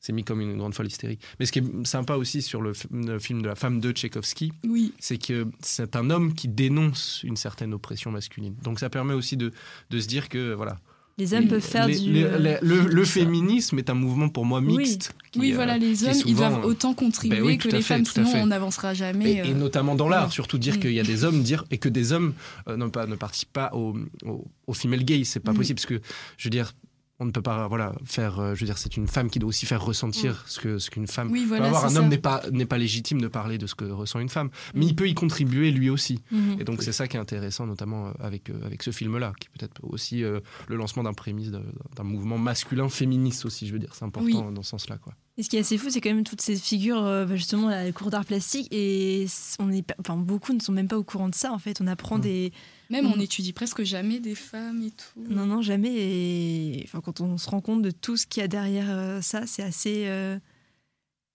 c'est 0.00 0.12
mis 0.12 0.24
comme 0.24 0.40
une 0.40 0.56
grande 0.56 0.74
folle 0.74 0.86
hystérique. 0.86 1.20
Mais 1.38 1.46
ce 1.46 1.52
qui 1.52 1.58
est 1.60 1.86
sympa 1.86 2.14
aussi 2.16 2.40
sur 2.42 2.62
le, 2.62 2.72
film 3.18 3.42
de 3.42 3.46
la 3.48 3.54
femme 3.54 3.80
de 3.80 3.92
Tchaïkovski, 3.92 4.52
Oui, 4.66 4.92
c'est 4.98 5.18
que 5.18 5.46
c'est 5.60 5.94
un 5.94 6.08
homme 6.10 6.34
qui 6.34 6.48
dénonce 6.48 7.20
une 7.22 7.36
certaine 7.36 7.74
oppression 7.74 8.10
masculine. 8.10 8.54
Donc 8.62 8.80
ça 8.80 8.88
permet 8.90 9.14
aussi 9.14 9.36
de, 9.36 9.52
de 9.90 10.00
se 10.00 10.06
dire 10.08 10.28
que 10.30 10.54
voilà, 10.54 10.78
Les 11.18 11.34
hommes 11.34 11.48
peuvent 11.48 11.60
faire 11.60 11.86
les- 11.86 11.98
du. 11.98 12.12
les- 12.12 12.38
les- 12.40 12.58
le, 12.62 13.04
féminisme 13.04 13.78
est 13.78 13.90
un 13.90 13.94
mouvement 13.94 14.30
pour 14.30 14.46
moi 14.46 14.60
Oui. 14.60 14.78
mixte. 14.78 15.12
qui, 15.32 15.38
oui 15.38 15.52
euh, 15.52 15.54
voilà, 15.54 15.76
les 15.76 16.02
hommes, 16.04 16.14
ils 16.24 16.34
doivent 16.34 16.64
autant 16.64 16.94
contribuer 16.94 17.38
ben 17.38 17.44
oui, 17.46 17.58
que 17.58 17.68
les 17.68 17.82
fait, 17.82 18.02
femmes, 18.02 18.04
sinon 18.06 18.32
on 18.36 18.46
n'avancera 18.46 18.94
jamais. 18.94 19.32
Et, 19.32 19.36
et 19.36 19.50
euh. 19.50 19.54
notamment 19.54 19.94
dans 19.96 20.08
l'art, 20.08 20.32
surtout 20.32 20.56
dire 20.58 20.76
Mm. 20.76 20.80
qu'il 20.80 20.92
y 20.92 20.98
a 21.00 21.04
des 21.04 21.24
hommes 21.24 21.42
dire 21.42 21.64
et 21.70 21.76
que 21.78 21.90
des 21.90 22.12
hommes 22.12 22.32
euh, 22.68 22.76
non, 22.78 22.88
pas, 22.90 23.06
ne 23.06 23.16
participent 23.16 23.52
pas 23.52 23.70
au, 23.74 23.96
au, 24.24 24.46
au 24.66 24.72
female 24.72 25.04
gaze, 25.04 25.26
c'est 25.28 25.40
pas 25.40 25.52
Mm. 25.52 25.56
possible 25.56 25.76
parce 25.76 25.86
que 25.86 26.00
je 26.38 26.44
veux 26.44 26.50
dire 26.50 26.72
on 27.20 27.26
ne 27.26 27.30
peut 27.30 27.42
pas 27.42 27.68
voilà 27.68 27.92
faire 28.04 28.40
euh, 28.40 28.54
je 28.54 28.60
veux 28.60 28.66
dire 28.66 28.78
c'est 28.78 28.96
une 28.96 29.06
femme 29.06 29.30
qui 29.30 29.38
doit 29.38 29.48
aussi 29.48 29.66
faire 29.66 29.84
ressentir 29.84 30.42
ce 30.46 30.58
que 30.58 30.78
ce 30.78 30.90
qu'une 30.90 31.06
femme 31.06 31.30
Oui, 31.30 31.42
peut 31.42 31.48
voilà, 31.48 31.66
avoir. 31.66 31.88
c'est 31.90 31.96
Un 31.96 32.00
homme 32.00 32.08
n'est 32.08 32.18
pas 32.18 32.42
n'est 32.50 32.66
pas 32.66 32.78
légitime 32.78 33.20
de 33.20 33.28
parler 33.28 33.58
de 33.58 33.66
ce 33.66 33.74
que 33.74 33.84
ressent 33.84 34.18
une 34.20 34.28
femme, 34.28 34.50
mais 34.74 34.80
Mm. 34.86 34.88
il 34.88 34.96
peut 34.96 35.08
y 35.08 35.14
contribuer 35.14 35.70
lui 35.70 35.90
aussi. 35.90 36.20
mhm. 36.32 36.56
Et 36.60 36.64
donc 36.64 36.82
c'est 36.82 36.92
ça 36.92 37.06
qui 37.08 37.16
est 37.16 37.20
intéressant, 37.20 37.66
notamment 37.66 38.08
euh, 38.08 38.12
avec, 38.20 38.50
euh, 38.50 38.54
avec 38.64 38.82
ce 38.82 38.90
film-là, 38.90 39.32
qui 39.38 39.46
est 39.48 39.58
peut-être 39.58 39.80
aussi 39.84 40.24
euh, 40.24 40.40
le 40.68 40.76
lancement 40.76 41.02
d'un 41.02 41.12
prémisse 41.12 41.50
d'un 41.50 42.02
mouvement 42.04 42.38
masculin 42.38 42.88
féministe 42.88 43.44
aussi, 43.44 43.66
je 43.66 43.72
veux 43.72 43.78
dire. 43.78 43.94
C'est 43.94 44.04
important 44.04 44.48
Oui. 44.48 44.54
dans 44.54 44.62
ce 44.62 44.70
sens-là. 44.70 44.96
Quoi. 44.98 45.12
Et 45.40 45.42
ce 45.42 45.48
qui 45.48 45.56
est 45.56 45.60
assez 45.60 45.78
fou, 45.78 45.88
c'est 45.88 46.02
quand 46.02 46.12
même 46.12 46.22
toutes 46.22 46.42
ces 46.42 46.54
figures, 46.54 47.02
euh, 47.02 47.24
bah, 47.24 47.34
justement, 47.34 47.70
là, 47.70 47.82
les 47.84 47.92
cours 47.94 48.10
d'art 48.10 48.26
plastique, 48.26 48.68
et 48.70 49.24
on 49.58 49.72
est, 49.72 49.80
pas- 49.80 49.94
enfin, 49.98 50.18
beaucoup 50.18 50.52
ne 50.52 50.60
sont 50.60 50.70
même 50.72 50.86
pas 50.86 50.98
au 50.98 51.02
courant 51.02 51.30
de 51.30 51.34
ça, 51.34 51.50
en 51.50 51.58
fait. 51.58 51.80
On 51.80 51.86
apprend 51.86 52.18
Mm. 52.18 52.20
des. 52.20 52.52
Même 52.90 53.06
on 53.06 53.16
Mm. 53.16 53.20
étudie 53.22 53.54
presque 53.54 53.82
jamais 53.82 54.20
des 54.20 54.34
femmes 54.34 54.82
et 54.82 54.90
tout. 54.90 55.22
Non, 55.30 55.46
non, 55.46 55.62
jamais. 55.62 55.94
Et 55.94 56.82
enfin, 56.84 57.00
quand 57.00 57.22
on 57.22 57.38
se 57.38 57.48
rend 57.48 57.62
compte 57.62 57.80
de 57.80 57.90
tout 57.90 58.18
ce 58.18 58.26
qu'il 58.26 58.42
y 58.42 58.44
a 58.44 58.48
derrière 58.48 58.90
euh, 58.90 59.22
ça, 59.22 59.46
c'est 59.46 59.62
assez. 59.62 60.04
euh, 60.08 60.38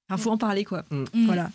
Enfin, 0.08 0.22
faut 0.22 0.30
en 0.30 0.38
parler, 0.38 0.66
quoi. 0.66 0.86
Mm. 0.92 1.06
Voilà. 1.26 1.50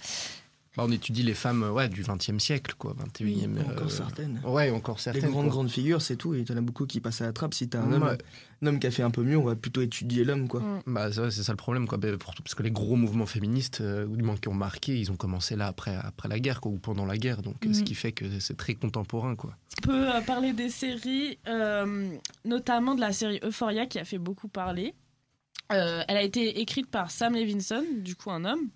Bah, 0.76 0.85
on 0.87 0.92
étudie 0.92 1.24
les 1.24 1.35
femmes 1.35 1.64
ouais, 1.64 1.88
du 1.88 2.04
20e 2.04 2.38
siècle, 2.38 2.74
quoi, 2.78 2.94
21e. 2.94 3.24
Oui, 3.24 3.61
encore 3.68 3.87
euh, 3.87 3.88
certaines. 3.88 4.40
Ouais, 4.44 4.70
encore 4.70 4.96
Les 4.98 5.02
certaines. 5.02 5.30
grandes, 5.30 5.46
quoi. 5.46 5.50
grandes 5.54 5.70
figures, 5.70 6.00
c'est 6.00 6.14
tout. 6.14 6.33
Et 6.35 6.44
t'en 6.44 6.56
as 6.56 6.61
beaucoup 6.61 6.87
qui 6.87 7.00
passent 7.00 7.22
à 7.22 7.26
la 7.26 7.33
trappe. 7.33 7.54
Si 7.54 7.68
t'as 7.68 7.80
un, 7.80 7.92
homme, 7.92 8.04
Ouais. 8.04 8.16
un 8.62 8.66
homme 8.68 8.78
qui 8.78 8.87
a 8.87 8.92
fait 8.92 9.02
un 9.02 9.11
peu 9.11 9.24
mieux, 9.24 9.37
on 9.37 9.42
va 9.42 9.56
plutôt 9.56 9.80
étudier 9.83 10.22
l'homme, 10.22 10.46
quoi. 10.46 10.61
Mm. 10.61 10.83
Bah, 10.87 11.11
c'est 11.12 11.42
ça 11.42 11.50
le 11.52 11.56
problème, 11.56 11.88
quoi. 11.88 11.98
Bah, 11.98 12.09
parce 12.18 12.54
que 12.54 12.62
les 12.62 12.70
gros 12.70 12.94
mouvements 12.94 13.26
féministes, 13.26 13.80
euh, 13.80 14.06
ou 14.06 14.16
du 14.16 14.22
moins 14.22 14.37
qui 14.37 14.46
ont 14.46 14.54
marqué, 14.54 14.96
ils 14.96 15.11
ont 15.11 15.16
commencé 15.16 15.56
là 15.56 15.66
après, 15.66 15.96
après 15.96 16.28
la 16.28 16.38
guerre, 16.38 16.61
quoi, 16.61 16.70
ou 16.70 16.78
pendant 16.78 17.04
la 17.04 17.18
guerre. 17.18 17.42
Donc, 17.42 17.66
euh, 17.66 17.72
ce 17.72 17.80
Mhm. 17.80 17.85
qui 17.85 17.94
fait 17.96 18.12
que 18.12 18.38
c'est 18.38 18.56
très 18.56 18.74
contemporain, 18.74 19.35
quoi. 19.35 19.56
On 19.83 19.87
peut 19.88 20.09
euh, 20.14 20.20
parler 20.20 20.52
des 20.52 20.68
séries, 20.70 21.37
euh, 21.48 22.09
notamment 22.44 22.94
de 22.94 23.00
la 23.00 23.12
série 23.12 23.40
Euphoria 23.42 23.87
qui 23.87 23.98
a 23.98 24.04
fait 24.04 24.18
beaucoup 24.18 24.46
parler. 24.46 24.94
Euh, 25.72 26.02
elle 26.09 26.16
a 26.16 26.22
été 26.22 26.61
écrite 26.61 26.88
par 26.88 27.11
Sam 27.11 27.35
Levinson, 27.35 27.85
du 27.98 28.14
coup 28.16 28.30
un 28.30 28.44
homme. 28.44 28.68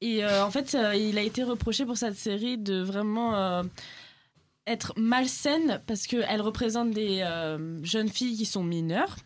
Et 0.00 0.24
euh, 0.24 0.44
en 0.44 0.50
fait, 0.50 0.74
euh, 0.74 0.94
il 0.94 1.16
a 1.18 1.22
été 1.22 1.42
reproché 1.42 1.84
pour 1.86 1.96
cette 1.96 2.16
série 2.18 2.58
de 2.58 2.80
vraiment 2.82 3.34
euh, 3.34 3.62
être 4.66 4.92
malsaine 4.96 5.80
parce 5.86 6.06
qu'elle 6.08 6.40
représente 6.42 6.90
des 6.90 7.20
euh, 7.22 7.78
jeunes 7.84 8.08
filles 8.08 8.36
qui 8.36 8.44
sont 8.44 8.64
mineures 8.64 9.16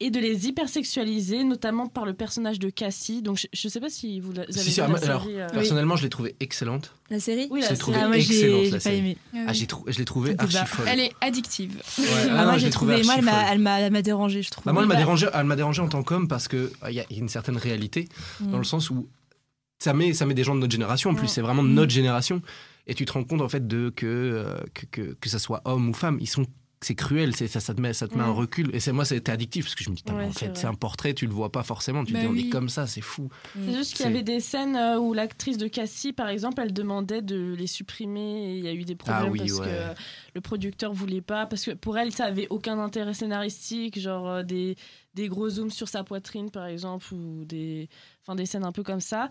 et 0.00 0.10
de 0.10 0.18
les 0.18 0.48
hypersexualiser, 0.48 1.44
notamment 1.44 1.86
par 1.86 2.04
le 2.04 2.12
personnage 2.12 2.58
de 2.58 2.68
Cassie. 2.70 3.22
Donc 3.22 3.38
je, 3.38 3.66
ne 3.66 3.70
sais 3.70 3.80
pas 3.80 3.88
si 3.88 4.18
vous, 4.20 4.32
la- 4.32 4.44
vous 4.46 4.50
avez 4.50 4.60
Si, 4.60 4.66
vu 4.66 4.70
si, 4.72 4.80
la 4.80 4.86
ah, 4.92 5.04
alors, 5.04 5.22
série. 5.22 5.40
euh, 5.40 5.46
Personnellement, 5.48 5.96
je 5.96 6.02
l'ai 6.02 6.08
trouvée 6.10 6.34
excellente. 6.40 6.92
La 7.08 7.20
série 7.20 7.46
Oui, 7.50 7.60
la 7.60 7.68
série. 7.68 7.78
trouvé 7.78 7.98
Ah, 8.02 8.08
moi, 8.08 8.16
excellente, 8.18 8.40
j'ai 8.42 8.56
la 8.58 8.64
j'ai 8.64 8.70
pas 8.72 8.80
série. 8.80 8.98
aimé. 8.98 9.16
Ah 9.46 9.52
j'ai 9.54 9.66
trou- 9.66 9.84
je 9.86 9.98
l'ai 9.98 10.04
trouvée 10.04 10.34
archi 10.38 10.56
folle. 10.66 10.86
Elle 10.88 11.00
est 11.00 11.12
addictive. 11.20 11.80
Ouais, 11.98 12.04
ah 12.24 12.26
non, 12.26 12.34
moi, 12.44 12.52
je 12.54 12.58
j'ai 12.58 12.66
l'ai 12.66 12.70
trouvée 12.72 13.00
trouvé. 13.00 13.06
Moi, 13.06 13.14
elle 13.18 13.24
m'a- 13.24 13.30
folle. 13.32 13.48
elle 13.52 13.58
m'a 13.60 13.80
elle 13.80 13.92
m'a 13.92 14.02
dérangé, 14.02 14.42
je 14.42 14.50
trouve. 14.50 14.64
Bah, 14.64 14.72
moi, 14.72 14.82
elle 14.82 14.88
m'a 14.88 14.94
Bah- 14.94 14.98
dérangé, 15.00 15.28
elle 15.32 15.44
m'a 15.44 15.56
dérangé 15.56 15.80
en 15.80 15.88
tant 15.88 16.02
qu'homme 16.02 16.28
parce 16.28 16.46
que 16.48 16.70
il 16.88 16.94
y, 16.94 17.00
a 17.00 17.04
il 17.10 17.16
y 17.16 17.20
a 17.20 17.22
une 17.22 17.28
certaine 17.28 17.56
réalité 17.56 18.08
Mm. 18.40 18.50
dans 18.50 18.58
le 18.58 18.64
sens 18.64 18.90
où 18.90 19.08
ça 19.82 19.92
met, 19.94 20.12
ça 20.12 20.26
met 20.26 20.34
des 20.34 20.44
gens 20.44 20.54
de 20.54 20.60
notre 20.60 20.72
génération. 20.72 21.10
En 21.10 21.14
plus, 21.14 21.24
Mm. 21.24 21.28
c'est 21.28 21.40
vraiment 21.40 21.62
de 21.64 21.68
Mm. 21.68 21.74
notre 21.74 21.90
génération. 21.92 22.42
Et 22.86 22.94
tu 22.94 23.04
te 23.04 23.12
rends 23.12 23.24
compte 23.24 23.40
en 23.40 23.48
fait 23.48 23.66
de 23.66 23.90
que, 23.94 24.06
euh, 24.06 24.58
que, 24.74 24.86
que 24.86 25.14
que 25.20 25.28
ça 25.28 25.38
soit 25.38 25.60
homme 25.64 25.88
ou 25.90 25.94
femme, 25.94 26.18
ils 26.20 26.26
sont 26.28 26.44
c'est 26.82 26.94
cruel, 26.94 27.36
c'est 27.36 27.46
ça, 27.46 27.60
ça 27.60 27.74
te 27.74 27.80
met, 27.80 27.92
ça 27.92 28.08
te 28.08 28.16
met 28.16 28.24
un 28.24 28.28
Mm. 28.28 28.36
recul. 28.36 28.74
Et 28.74 28.80
c'est 28.80 28.92
moi, 28.92 29.04
c'était 29.04 29.32
addictif 29.32 29.66
parce 29.66 29.74
que 29.74 29.84
je 29.84 29.90
me 29.90 29.94
dis, 29.94 30.02
Ouais, 30.08 30.24
en 30.24 30.32
c'est 30.32 30.46
fait, 30.46 30.56
c'est 30.56 30.66
un 30.66 30.72
portrait, 30.74 31.12
tu 31.12 31.26
le 31.26 31.32
vois 31.32 31.52
pas 31.52 31.62
forcément. 31.62 32.04
Tu 32.04 32.08
te 32.08 32.12
Bah 32.14 32.20
dis, 32.20 32.26
on 32.26 32.36
est 32.36 32.48
comme 32.48 32.68
ça, 32.70 32.86
c'est 32.86 33.02
fou. 33.02 33.28
C'est 33.54 33.74
juste 33.74 33.94
qu'il 33.96 34.06
y 34.06 34.08
avait 34.08 34.22
des 34.22 34.40
scènes 34.40 34.76
euh, 34.76 34.98
où 34.98 35.12
l'actrice 35.12 35.58
de 35.58 35.68
Cassie, 35.68 36.14
par 36.14 36.28
exemple, 36.28 36.62
elle 36.62 36.72
demandait 36.72 37.20
de 37.20 37.54
les 37.58 37.66
supprimer 37.66 38.44
et 38.54 38.56
il 38.58 38.64
y 38.64 38.68
a 38.68 38.72
eu 38.72 38.84
des 38.84 38.94
problèmes 38.96 39.26
Ah 39.26 39.30
oui, 39.30 39.38
parce 39.40 39.52
ouais. 39.52 39.66
que 39.66 40.00
le 40.36 40.40
producteur 40.40 40.92
voulait 40.94 41.20
pas. 41.20 41.44
Parce 41.44 41.64
que 41.64 41.72
pour 41.72 41.98
elle, 41.98 42.12
ça 42.12 42.24
avait 42.24 42.46
aucun 42.48 42.78
intérêt 42.78 43.12
scénaristique, 43.12 44.00
genre 44.00 44.28
euh, 44.28 44.42
des, 44.42 44.76
des 45.14 45.28
gros 45.28 45.50
zooms 45.50 45.70
sur 45.70 45.88
sa 45.88 46.02
poitrine, 46.02 46.50
par 46.50 46.64
exemple, 46.66 47.12
ou 47.12 47.44
des, 47.44 47.90
enfin, 48.22 48.34
des 48.36 48.46
scènes 48.46 48.64
un 48.64 48.72
peu 48.72 48.82
comme 48.82 49.00
ça. 49.00 49.28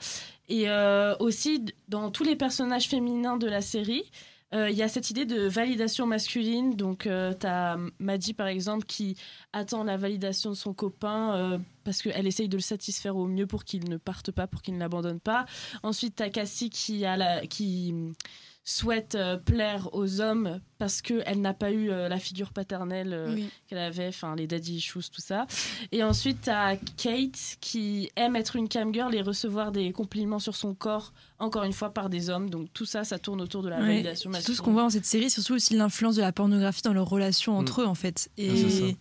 Et 0.50 0.70
euh, 0.70 1.16
aussi, 1.20 1.66
dans 1.88 2.12
tous 2.12 2.24
les 2.24 2.36
personnages 2.36 2.88
féminins 2.88 3.38
de 3.38 3.48
la 3.48 3.62
série, 3.62 4.04
il 4.52 4.76
y 4.76 4.82
a 4.82 4.88
cette 4.88 5.10
idée 5.10 5.26
de 5.26 5.48
validation 5.48 6.06
masculine. 6.08 6.76
Donc, 6.76 7.04
tu 7.04 7.48
as 7.48 7.78
par 8.36 8.48
exemple, 8.48 8.86
qui 8.86 9.16
attend 9.54 9.84
la 9.84 9.98
validation 9.98 10.50
de 10.50 10.56
son 10.56 10.74
copain 10.74 11.36
euh, 11.36 11.58
parce 11.84 12.02
qu'elle 12.02 12.28
essaye 12.28 12.50
de 12.50 12.58
le 12.58 12.62
satisfaire 12.62 13.16
au 13.16 13.28
mieux 13.28 13.48
pour 13.48 13.64
qu'il 13.64 13.90
ne 13.90 13.98
parte 13.98 14.32
pas, 14.32 14.48
pour 14.48 14.62
qu'il 14.62 14.76
ne 14.76 14.80
l'abandonne 14.80 15.20
pas. 15.20 15.46
Ensuite, 15.84 16.18
tu 16.18 16.24
as 16.24 16.30
Cassie 16.30 16.70
qui, 16.70 17.06
a 17.06 17.18
la, 17.18 17.46
qui 17.46 17.94
souhaite 18.72 19.16
euh, 19.16 19.36
plaire 19.38 19.90
aux 19.94 20.22
hommes 20.22 20.60
parce 20.78 21.02
qu'elle 21.02 21.42
n'a 21.42 21.54
pas 21.54 21.72
eu 21.72 21.90
euh, 21.90 22.08
la 22.08 22.20
figure 22.20 22.54
paternelle 22.54 23.14
euh, 23.14 23.34
Oui. 23.34 23.50
qu'elle 23.68 23.80
avait, 23.80 24.08
enfin 24.10 24.36
les 24.36 24.46
daddy 24.48 24.76
issues, 24.76 25.10
tout 25.12 25.22
ça. 25.22 25.48
Et 25.92 26.04
ensuite, 26.04 26.42
tu 26.44 26.50
as 26.52 26.78
Kate 26.98 27.58
qui 27.62 28.12
aime 28.16 28.36
être 28.36 28.56
une 28.56 28.70
camgirl 28.70 29.14
et 29.16 29.22
recevoir 29.22 29.72
des 29.72 29.92
compliments 29.92 30.40
sur 30.40 30.56
son 30.56 30.76
corps, 30.76 31.14
encore 31.40 31.64
une 31.64 31.74
fois, 31.74 31.94
par 31.94 32.10
des 32.10 32.30
hommes. 32.30 32.50
Donc 32.50 32.70
tout 32.74 32.86
ça, 32.86 33.04
ça 33.04 33.18
tourne 33.18 33.42
autour 33.42 33.64
de 33.64 33.70
la 33.70 33.80
Ouais. 33.80 33.88
validation 33.88 34.32
Tout 34.46 34.54
ce 34.54 34.62
qu'on 34.62 34.74
voit 34.74 34.84
dans 34.84 34.90
cette 34.92 35.06
série, 35.06 35.30
c'est 35.30 35.42
surtout 35.42 35.56
aussi 35.56 35.74
l'influence 35.76 36.16
de 36.16 36.22
la 36.22 36.32
pornographie 36.32 36.84
dans 36.84 36.94
leurs 36.94 37.10
relations 37.10 37.58
entre 37.58 37.82
eux, 37.82 37.86
en 37.86 37.96
fait. 37.96 38.30
Ah. 38.38 38.42
Et, 38.44 38.98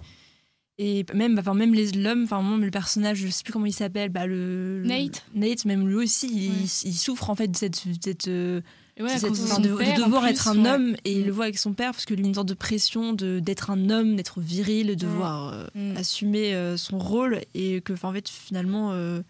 et 0.78 1.04
même, 1.12 1.38
enfin, 1.38 1.54
même 1.54 1.74
les 1.74 1.90
l'homme, 1.92 2.24
enfin, 2.24 2.40
même 2.42 2.64
le 2.64 2.70
personnage, 2.70 3.18
je 3.18 3.28
sais 3.28 3.42
plus 3.42 3.52
comment 3.52 3.66
il 3.66 3.72
s'appelle, 3.72 4.10
bah, 4.10 4.26
le, 4.26 4.80
le- 4.80 4.86
Nate. 4.88 5.24
Nate, 5.34 5.64
même 5.64 5.86
lui 5.88 5.96
aussi, 5.96 6.28
il, 6.32 6.50
Ouais. 6.50 6.68
il 6.84 6.94
souffre 6.94 7.28
en 7.30 7.34
fait 7.34 7.48
de 7.48 7.56
cette. 7.56 7.82
cette 8.02 8.28
euh, 8.28 8.60
Et 8.60 8.62
ouais, 9.00 9.18
cette- 9.18 9.30
de 9.32 10.02
devoir 10.02 10.22
plus, 10.22 10.30
être 10.30 10.48
un 10.48 10.62
ouais. 10.64 10.70
homme 10.70 10.96
et 11.04 11.12
il 11.12 11.22
Mm. 11.22 11.26
le 11.26 11.32
voit 11.32 11.44
avec 11.44 11.58
son 11.58 11.72
père 11.72 11.92
parce 11.92 12.04
qu'il 12.04 12.18
a 12.22 12.26
une 12.26 12.34
sorte 12.34 12.48
de 12.48 12.54
pression 12.54 13.12
de 13.12 13.38
d'être 13.40 13.70
un 13.70 13.90
homme, 13.90 14.16
d'être 14.16 14.40
viril, 14.40 14.88
de 14.88 14.94
devoir 14.94 15.52
euh, 15.52 15.66
Mm. 15.74 15.96
assumer 15.96 16.54
euh, 16.54 16.76
son 16.76 16.98
rôle 16.98 17.40
et 17.54 17.80
que 17.80 17.92
en 18.02 18.12
fait 18.12 18.28
finalement 18.28 18.92
euh, 18.92 19.20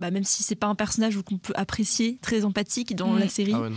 bah, 0.00 0.10
même 0.10 0.24
si 0.24 0.42
c'est 0.42 0.56
pas 0.56 0.66
un 0.66 0.74
personnage 0.74 1.16
qu'on 1.24 1.38
peut 1.38 1.52
apprécier, 1.54 2.18
très 2.22 2.44
empathique 2.44 2.96
dans 2.96 3.12
Mm. 3.12 3.18
la 3.20 3.28
série, 3.28 3.52
Ah 3.54 3.60
ouais. 3.60 3.70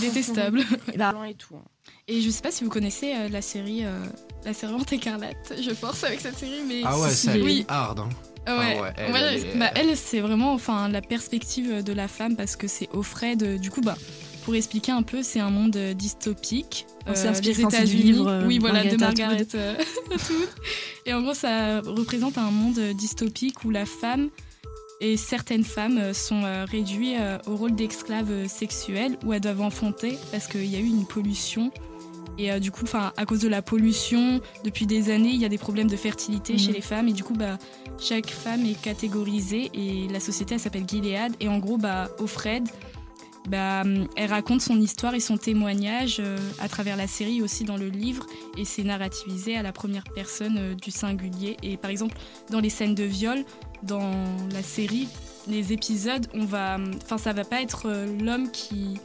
Détestable. 0.00 0.60
bah, 0.96 1.14
et 1.28 1.34
tout. 1.34 1.56
hein. 1.56 1.62
Et 2.06 2.20
je 2.20 2.30
sais 2.30 2.42
pas 2.42 2.50
si 2.50 2.64
vous 2.64 2.70
connaissez 2.70 3.14
euh, 3.14 3.28
la 3.28 3.42
série 3.42 3.84
euh, 3.84 3.98
La 4.44 4.54
Servante 4.54 4.92
écarlate. 4.92 5.54
Je 5.60 5.74
force 5.74 6.04
avec 6.04 6.20
cette 6.20 6.38
série, 6.38 6.62
mais. 6.66 6.82
Ah 6.84 6.98
ouais, 7.00 7.10
si, 7.10 7.26
c'est 7.28 7.40
oui. 7.42 7.64
hard. 7.68 7.98
hein. 8.00 8.08
Ah 8.46 8.58
ouais. 8.58 8.76
Ah 8.78 8.82
ouais, 8.82 8.92
elle, 8.98 9.12
Ouais, 9.12 9.20
elle 9.20 9.38
est- 9.46 9.58
bah, 9.58 9.70
elle, 9.74 9.96
c'est 9.96 10.20
vraiment 10.20 10.52
enfin, 10.52 10.88
la 10.90 11.00
perspective 11.00 11.82
de 11.82 11.92
la 11.94 12.08
femme 12.08 12.36
parce 12.36 12.56
que 12.56 12.68
c'est 12.68 12.88
Offred. 12.92 13.42
euh, 13.42 13.58
Du 13.58 13.70
coup, 13.70 13.80
bah, 13.80 13.96
pour 14.44 14.54
expliquer 14.54 14.92
un 14.92 15.02
peu, 15.02 15.22
c'est 15.22 15.40
un 15.40 15.50
monde 15.50 15.76
euh, 15.76 15.94
dystopique. 15.94 16.86
On 17.06 17.14
s'est 17.14 17.26
Euh, 17.26 17.30
inspiré, 17.30 17.54
c'est 17.54 17.62
du 17.62 17.68
États-Unis. 17.76 18.02
livre, 18.02 18.28
euh, 18.28 18.46
oui, 18.46 18.58
voilà, 18.58 18.84
de 18.84 18.96
Margaret 18.96 19.40
Atwood. 19.40 19.76
Et 21.06 21.12
en 21.14 21.22
gros, 21.22 21.34
ça 21.34 21.80
représente 21.80 22.38
un 22.38 22.50
monde 22.50 22.78
dystopique 22.94 23.64
où 23.64 23.70
la 23.70 23.86
femme 23.86 24.30
et 25.00 25.16
certaines 25.16 25.64
femmes 25.64 26.14
sont 26.14 26.42
réduites 26.70 27.18
au 27.46 27.56
rôle 27.56 27.74
d'esclaves 27.74 28.46
sexuelles 28.48 29.18
où 29.24 29.32
elles 29.32 29.40
doivent 29.40 29.60
enfanter 29.60 30.16
parce 30.30 30.46
qu'il 30.46 30.64
y 30.66 30.76
a 30.76 30.78
eu 30.78 30.86
une 30.86 31.04
pollution. 31.06 31.70
Et 32.38 32.50
euh, 32.50 32.58
du 32.58 32.70
coup, 32.70 32.84
à 32.94 33.26
cause 33.26 33.40
de 33.40 33.48
la 33.48 33.60
pollution, 33.62 34.40
depuis 34.64 34.86
des 34.86 35.10
années, 35.10 35.30
il 35.30 35.40
y 35.40 35.44
a 35.44 35.48
des 35.48 35.58
problèmes 35.58 35.88
de 35.90 35.96
fertilité 35.96 36.54
Mhm. 36.54 36.58
chez 36.58 36.72
les 36.72 36.80
femmes. 36.80 37.08
Et 37.08 37.12
du 37.12 37.22
coup, 37.22 37.34
bah, 37.34 37.58
chaque 38.00 38.30
femme 38.30 38.64
est 38.64 38.80
catégorisée 38.80 39.70
et 39.74 40.08
la 40.10 40.20
société, 40.20 40.54
elle 40.54 40.60
s'appelle 40.60 40.84
Gilead. 40.88 41.32
Et 41.40 41.48
en 41.48 41.58
gros, 41.58 41.76
bah, 41.76 42.08
Offred, 42.18 42.66
bah, 43.48 43.82
hum, 43.82 44.06
elle 44.16 44.30
raconte 44.30 44.60
son 44.60 44.80
histoire 44.80 45.14
et 45.14 45.20
son 45.20 45.36
témoignage 45.36 46.16
euh, 46.20 46.38
à 46.60 46.68
travers 46.68 46.96
la 46.96 47.06
série 47.06 47.42
aussi 47.42 47.64
dans 47.64 47.76
le 47.76 47.88
livre. 47.88 48.26
Et 48.56 48.64
c'est 48.64 48.84
narrativisé 48.84 49.56
à 49.56 49.62
la 49.62 49.72
première 49.72 50.04
personne 50.14 50.56
euh, 50.58 50.74
du 50.74 50.90
singulier. 50.90 51.56
Et 51.62 51.76
par 51.76 51.90
exemple, 51.90 52.16
dans 52.50 52.60
les 52.60 52.70
scènes 52.70 52.94
de 52.94 53.04
viol, 53.04 53.44
dans 53.82 54.12
la 54.52 54.62
série, 54.62 55.08
les 55.48 55.72
épisodes, 55.72 56.26
on 56.34 56.44
va, 56.44 56.78
enfin, 57.02 57.18
ça 57.18 57.32
va 57.32 57.44
pas 57.44 57.60
être 57.60 57.84
euh, 57.86 58.06
l'homme 58.20 58.50
qui, 58.50 58.98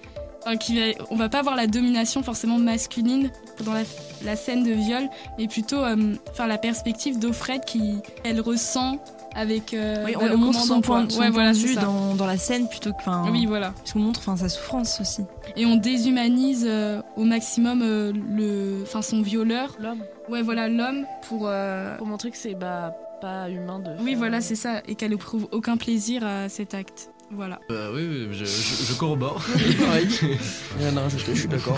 qui 0.59 0.79
va, 0.79 0.85
on 1.09 1.15
va 1.15 1.29
pas 1.29 1.39
avoir 1.39 1.55
la 1.55 1.67
domination 1.67 2.23
forcément 2.23 2.57
masculine 2.57 3.31
dans 3.65 3.73
la, 3.73 4.35
scène 4.35 4.63
de 4.63 4.71
viol, 4.71 5.09
mais 5.37 5.47
plutôt, 5.47 5.83
euh, 5.83 6.15
la 6.37 6.57
perspective 6.57 7.19
d'Offred 7.19 7.63
qui, 7.65 7.97
elle 8.23 8.39
ressent 8.41 9.03
avec. 9.35 9.73
euh, 9.73 10.03
oui, 10.05 10.13
bah, 10.13 10.27
on, 10.33 10.37
montre 10.37 10.59
son 10.59 10.81
point, 10.81 11.01
quoi. 11.05 11.09
son 11.09 11.19
Ouais, 11.19 11.25
point 11.27 11.33
voilà, 11.33 11.53
de 11.53 11.57
vue 11.57 11.75
dans, 11.75 12.15
dans 12.15 12.25
la 12.25 12.37
scène 12.37 12.67
plutôt 12.69 12.91
que 12.91 12.97
enfin 12.99 13.25
Oui, 13.31 13.45
voilà. 13.45 13.71
parce 13.77 13.93
qu'on 13.93 13.99
montre 13.99 14.19
enfin 14.19 14.37
sa 14.37 14.49
souffrance 14.49 14.99
aussi. 15.01 15.23
Et 15.55 15.65
on 15.65 15.75
déshumanise 15.75 16.65
euh, 16.67 17.01
au 17.15 17.23
maximum 17.23 17.81
euh, 17.81 18.11
le, 18.13 18.83
enfin, 18.83 19.01
son 19.01 19.21
violeur. 19.21 19.75
L'homme. 19.79 20.03
Ouais, 20.29 20.41
voilà, 20.41 20.67
l'homme 20.69 21.05
pour. 21.27 21.43
euh, 21.47 21.97
Pour 21.97 22.07
montrer 22.07 22.31
que 22.31 22.37
c'est 22.37 22.55
bah, 22.55 22.95
pas 23.21 23.49
humain 23.49 23.79
de. 23.79 23.91
Oui, 24.03 24.15
voilà, 24.15 24.41
c'est 24.41 24.55
ça, 24.55 24.81
et 24.87 24.95
qu'elle 24.95 25.13
éprouve 25.13 25.47
aucun 25.51 25.77
plaisir 25.77 26.25
à 26.25 26.49
cet 26.49 26.73
acte. 26.73 27.09
Voilà. 27.31 27.59
Euh, 27.69 27.91
oui, 27.93 28.07
oui, 28.27 28.27
je, 28.31 28.43
je- 28.45 28.85
je 28.85 28.93
corrobore. 28.97 29.43
Pareil. 29.85 30.07
Rien 30.79 30.97
à 30.97 31.01
rajouter, 31.01 31.35
je 31.35 31.39
suis 31.41 31.47
d'accord. 31.47 31.77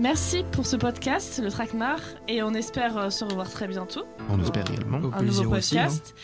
Merci 0.00 0.44
pour 0.52 0.64
ce 0.66 0.76
podcast, 0.76 1.40
le 1.44 1.50
Traquenard, 1.50 2.00
et 2.26 2.42
on 2.42 2.54
espère 2.54 2.96
euh, 2.96 3.10
se 3.10 3.22
revoir 3.24 3.50
très 3.50 3.68
bientôt. 3.68 4.04
On 4.30 4.40
espère 4.40 4.64
également. 4.70 4.98
Au 4.98 5.12
Un 5.12 5.22
nouveau 5.22 5.54
aussi. 5.56 5.78
hein. 5.78 5.82
podcast. 5.84 6.14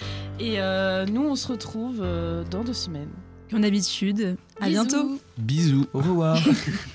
Et 0.40 0.54
euh, 0.60 1.04
nous, 1.04 1.22
on 1.22 1.34
se 1.34 1.48
retrouve 1.48 1.98
euh, 2.00 2.42
dans 2.50 2.64
deux 2.64 2.72
semaines. 2.72 3.10
Comme 3.50 3.60
d'habitude, 3.60 4.36
à 4.60 4.66
Bisous. 4.68 4.82
bientôt. 4.84 5.18
Bisous. 5.36 5.86
Au 5.92 5.98
revoir. 5.98 6.38